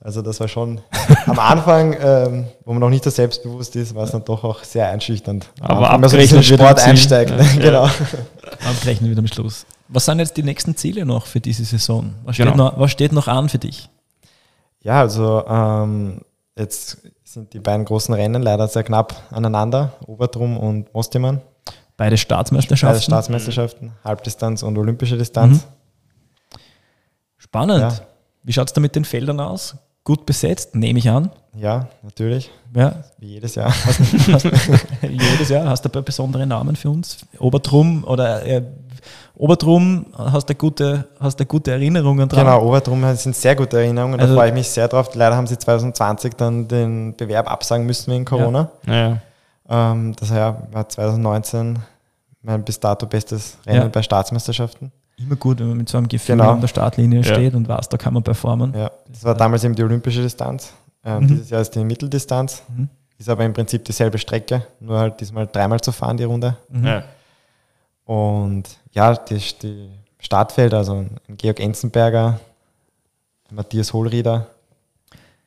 [0.00, 0.80] Also das war schon
[1.26, 4.62] am Anfang, ähm, wo man noch nicht so selbstbewusst ist, war es dann doch auch
[4.62, 5.50] sehr einschüchternd.
[5.60, 7.30] Aber wenn man so in Sport einsteigt.
[7.30, 7.36] Ja.
[7.60, 7.88] Genau.
[8.68, 9.66] Abrechnen wieder am Schluss.
[9.88, 12.14] Was sind jetzt die nächsten Ziele noch für diese Saison?
[12.24, 12.70] Was steht, Genau.
[12.70, 13.88] noch, was steht noch an für dich?
[14.82, 16.20] Ja, also ähm,
[16.56, 21.40] jetzt sind die beiden großen Rennen leider sehr knapp aneinander, Obertrum und Mostimann.
[21.96, 22.94] Beide Staatsmeisterschaften.
[22.94, 25.66] Beide Staatsmeisterschaften, Halbdistanz und olympische Distanz.
[27.36, 27.80] Spannend.
[27.80, 27.92] Ja.
[28.44, 29.74] Wie schaut es da mit den Feldern aus?
[30.08, 31.30] Gut besetzt, nehme ich an.
[31.54, 33.68] Ja, natürlich, Ja, wie jedes Jahr.
[33.84, 34.00] hast,
[34.32, 34.46] hast,
[35.02, 37.18] jedes Jahr hast du ein paar besondere Namen für uns.
[37.38, 38.62] Obertrum oder äh,
[39.36, 42.46] Obertrum hast du gute, hast du gute Erinnerungen dran.
[42.46, 45.14] Genau, Obertrum sind sehr gute Erinnerungen, Also- da freue ich mich sehr drauf.
[45.14, 48.70] Leider haben sie 2020 dann den Bewerb absagen müssen wegen Corona.
[48.86, 49.18] Ja.
[49.68, 51.78] Ähm, das war 2019
[52.40, 53.88] mein bis dato bestes Rennen Ja.
[53.88, 54.90] bei Staatsmeisterschaften.
[55.18, 56.52] Immer gut, wenn man mit so einem Gefühl Genau.
[56.52, 57.24] an der Startlinie Ja.
[57.34, 58.72] steht und weiß, da kann man performen.
[58.74, 60.72] Ja, das war damals eben die olympische Distanz.
[61.04, 61.28] Ähm, Mhm.
[61.28, 62.62] Dieses Jahr ist die Mitteldistanz.
[62.68, 62.88] Mhm.
[63.18, 66.56] Ist aber im Prinzip dieselbe Strecke, nur halt diesmal dreimal zu fahren, die Runde.
[66.68, 66.84] Mhm.
[66.86, 67.02] Ja.
[68.04, 69.90] Und ja, die, die
[70.20, 72.38] Startfelder, also ein Georg Enzenberger,
[73.50, 74.46] Matthias Hohlrieder,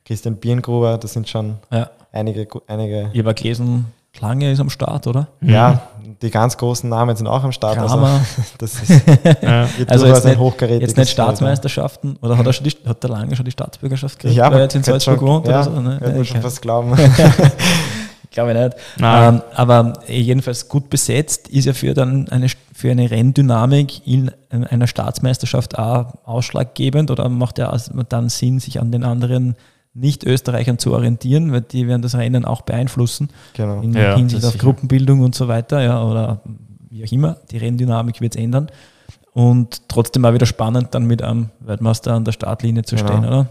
[0.04, 1.90] Christian Birngruber, das sind schon Ja.
[2.12, 5.28] einige, einige Ich habe gelesen, Klange ist am Start, oder?
[5.40, 5.82] ja,
[6.20, 7.78] die ganz großen Namen sind auch am Start.
[7.78, 8.20] Also Kramer.
[8.58, 8.90] das ist
[9.42, 9.66] Ja.
[9.88, 11.04] Also jetzt nicht- Jetzt nicht ja.
[11.06, 14.58] Staatsmeisterschaften, oder hat er, schon die, hat der Lange schon die Staatsbürgerschaft gekriegt, Ja, weil
[14.58, 15.80] er jetzt in Salzburg schon- wohnt ja, oder so?
[15.80, 15.98] Ne?
[16.00, 16.94] man schon fast glauben.
[18.30, 18.76] Glaube ich nicht.
[18.98, 19.34] Nein.
[19.34, 24.86] Ähm, aber jedenfalls gut besetzt ist ja für, dann eine, für eine Renndynamik in einer
[24.86, 29.54] Staatsmeisterschaft auch ausschlaggebend oder macht ja also dann Sinn, sich an den anderen
[29.94, 33.80] Nicht-Österreichern zu orientieren, weil die werden das Rennen auch beeinflussen genau.
[33.82, 34.64] in Ja, Hinsicht auf sicher.
[34.64, 36.40] Gruppenbildung und so weiter, ja, oder
[36.88, 37.36] wie auch immer.
[37.50, 38.68] Die Renndynamik wird es ändern.
[39.34, 43.08] Und trotzdem auch wieder spannend, dann mit einem Weltmeister an der Startlinie zu Genau.
[43.08, 43.46] stehen, oder?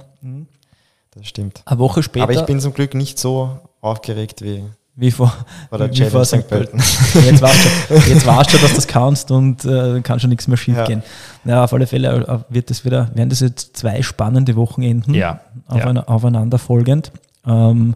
[1.12, 1.62] Das stimmt.
[1.66, 4.64] Eine Woche später, Aber ich bin zum Glück nicht so aufgeregt wie
[4.96, 5.34] wie vor,
[5.72, 6.48] wie vor St.
[6.48, 6.80] Pölten.
[7.26, 10.48] Jetzt weißt du, jetzt weißt du, dass du das kannst und äh, kann schon nichts
[10.48, 10.86] mehr schief Ja.
[10.86, 11.02] gehen.
[11.46, 15.40] Ja, auf alle Fälle äh, wird das wieder, werden das jetzt zwei spannende Wochenenden Ja.
[15.70, 17.12] aufeina- aufeinander folgend.
[17.48, 17.96] Ähm,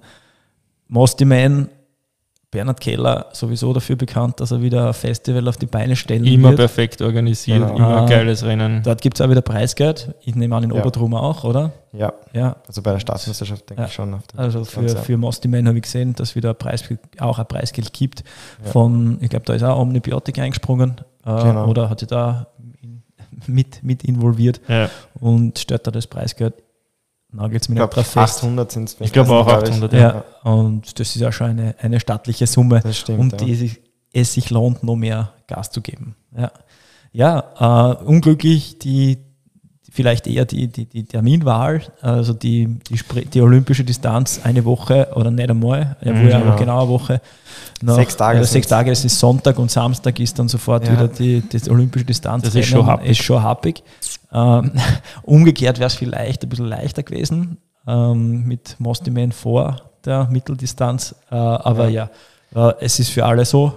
[0.87, 1.69] Mosty Man,
[2.55, 6.49] Bernhard Keller, sowieso dafür bekannt, dass er wieder ein Festival auf die Beine stellen Immer
[6.49, 6.59] wird.
[6.59, 7.75] perfekt organisiert, Genau.
[7.75, 8.05] immer Ah.
[8.05, 8.81] geiles Rennen.
[8.81, 10.13] Dort gibt es auch wieder Preisgeld.
[10.23, 10.79] Ich nehme an, in Ja.
[10.79, 11.71] Obertrum auch, oder?
[11.91, 13.87] Ja, Ja, also bei der Staatsmeisterschaft denke Ja.
[13.87, 14.13] ich schon.
[14.13, 14.97] Auf den also für, Ganze.
[14.97, 16.83] für Mosty Man habe ich gesehen, dass wieder ein Preis,
[17.19, 18.23] auch ein Preisgeld gibt
[18.63, 18.71] Ja.
[18.71, 20.95] von, ich glaube, da ist auch Omnibiotik eingesprungen
[21.25, 21.67] äh, Genau.
[21.67, 22.47] oder hat sich da
[23.47, 24.89] mit, mit involviert Ja.
[25.19, 26.53] und stellt da das Preisgeld.
[27.35, 28.37] Nagelt ich mir nicht drauf fest.
[28.37, 28.97] 800 sind es.
[28.99, 32.97] Ich glaube auch 800, Ja, und das ist ja schon eine, eine stattliche Summe, Das
[32.97, 33.19] stimmt.
[33.19, 33.37] um ja.
[33.37, 33.81] die sich,
[34.13, 36.15] es sich lohnt, noch mehr Gas zu geben.
[36.37, 36.51] Ja,
[37.11, 39.17] ja äh, unglücklich die
[39.95, 45.31] vielleicht eher die, die, die Terminwahl, also die, die, die olympische Distanz eine Woche oder
[45.31, 46.81] nicht einmal, ja, wo ja aber genau.
[46.81, 47.21] eine Woche.
[47.81, 48.67] Nach, Sechs Tage Oder sechs.
[48.67, 50.93] Tage, es ist Sonntag und Samstag ist dann sofort Ja.
[50.93, 52.43] wieder die, die olympische Distanz.
[52.43, 53.09] Das ist schon happig.
[53.11, 53.83] Ist schon happig.
[54.33, 54.71] Ähm,
[55.23, 57.57] umgekehrt wäre es vielleicht ein bisschen leichter gewesen
[57.87, 61.15] ähm, mit Mosty Man vor der Mitteldistanz.
[61.31, 62.09] Äh, aber ja,
[62.55, 63.73] äh, es ist für alle so.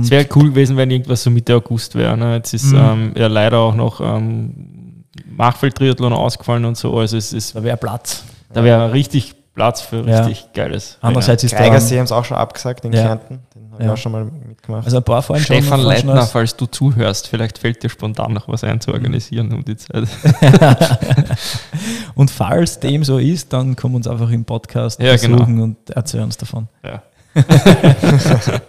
[0.00, 2.16] Es wäre cool gewesen, wenn irgendwas so Mitte August wäre.
[2.16, 2.36] Ne?
[2.36, 2.78] Jetzt ist Mhm.
[2.78, 5.04] ähm, ja leider auch noch ähm,
[5.36, 6.96] Machfeld-Triathlon ausgefallen und so.
[6.96, 8.24] Also es ist, da wäre Platz.
[8.52, 10.24] da wäre richtig Platz für Ja.
[10.24, 10.98] richtig geiles.
[11.00, 13.02] Andererseits ist Geigersee haben es auch schon abgesagt in Ja.
[13.02, 13.40] Kärnten.
[13.54, 13.92] Den habe ich Ja.
[13.92, 14.84] auch schon mal mitgemacht.
[14.84, 15.22] also ein paar.
[15.22, 18.92] Stefan schon Leitner, als- falls du zuhörst, vielleicht fällt dir spontan noch was ein zu
[18.92, 20.08] organisieren um die Zeit.
[22.16, 26.22] und falls dem so ist, dann komm uns einfach im Podcast Ja, besuchen und erzähl
[26.22, 26.66] uns davon.
[26.84, 27.02] Ja.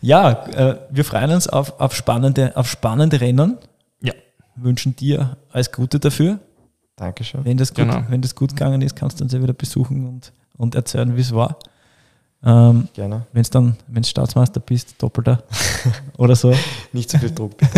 [0.00, 3.58] Ja, äh, wir freuen uns auf, auf, spannende, auf spannende Rennen.
[4.00, 4.12] Ja.
[4.54, 6.38] Wünschen dir alles Gute dafür.
[6.98, 7.44] Dankeschön.
[7.44, 8.02] Wenn das gut, Genau.
[8.08, 11.20] wenn das gut gegangen ist, kannst du uns ja wieder besuchen und, und erzählen, wie
[11.20, 11.56] es war.
[12.44, 13.26] Ähm, Gerne.
[13.32, 15.42] wenn es dann, wenn du Staatsmeister bist, doppelter
[16.18, 16.54] oder so.
[16.92, 17.52] Nicht zu viel Druck.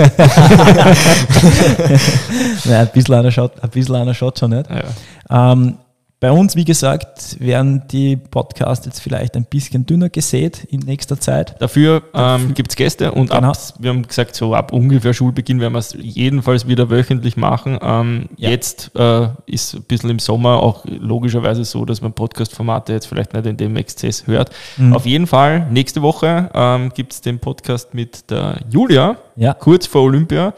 [2.64, 4.68] Nein, ein bisschen einer schaut, ein bisschen einer schaut schon nicht.
[4.68, 5.52] Ja.
[5.52, 5.76] Ähm,
[6.20, 11.18] bei uns, wie gesagt, werden die Podcasts jetzt vielleicht ein bisschen dünner gesät in nächster
[11.18, 11.56] Zeit.
[11.60, 13.48] Dafür ähm, gibt es Gäste und Genau.
[13.52, 17.78] ab, wir haben gesagt, so ab ungefähr Schulbeginn werden wir es jedenfalls wieder wöchentlich machen.
[17.80, 18.50] Ähm, Ja.
[18.50, 23.32] Jetzt äh, ist ein bisschen im Sommer auch logischerweise so, dass man Podcast-Formate jetzt vielleicht
[23.32, 24.50] nicht in dem Exzess hört.
[24.76, 24.92] Mhm.
[24.92, 29.54] Auf jeden Fall, nächste Woche ähm, gibt es den Podcast mit der Julia, Ja.
[29.54, 30.52] kurz vor Olympia.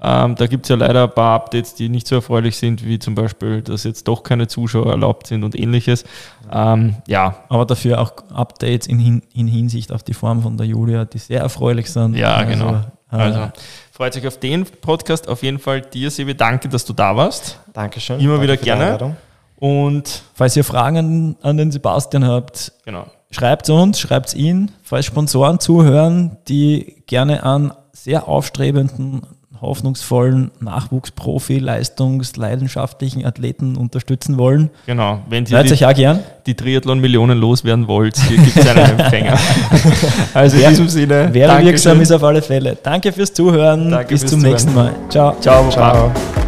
[0.00, 3.00] Ähm, da gibt es ja leider ein paar Updates, die nicht so erfreulich sind, wie
[3.00, 6.04] zum Beispiel, dass jetzt doch keine Zuschauer erlaubt sind und ähnliches.
[6.52, 10.66] Ähm, ja, Aber dafür auch Updates in, hin, in Hinsicht auf die Form von der
[10.66, 12.14] Julia, die sehr erfreulich sind.
[12.14, 12.74] Ja, genau.
[13.10, 13.50] äh, Also
[13.90, 15.28] freut sich auf den Podcast.
[15.28, 17.58] Auf jeden Fall dir, Sebi, danke, dass du da warst.
[17.72, 18.20] Dankeschön.
[18.20, 19.16] Immer Danke wieder gerne.
[19.56, 23.06] Und falls ihr Fragen an, an den Sebastian habt, genau.
[23.32, 24.70] schreibt uns, schreibt ihn.
[24.84, 29.22] Falls Sponsoren zuhören, die gerne an sehr aufstrebenden,
[29.60, 35.20] hoffnungsvollen Nachwuchsprofi, leistungs-, leidenschaftlichen Athleten unterstützen wollen, Genau.
[35.28, 36.20] Wenn seid die, euch auch gern.
[36.46, 39.38] die Triathlon-Millionen loswerden wollt, hier gibt es einen Empfänger.
[40.34, 41.32] also in diesem Sinne.
[41.34, 42.00] Werbewirksam Dankeschön.
[42.00, 42.76] ist auf alle Fälle.
[42.82, 43.90] Danke fürs Zuhören.
[43.90, 44.52] Danke Bis fürs zum Zuhören.
[44.52, 44.94] nächsten Mal.
[45.08, 45.36] Ciao.
[45.40, 45.68] Ciao.
[45.70, 46.47] Ciao.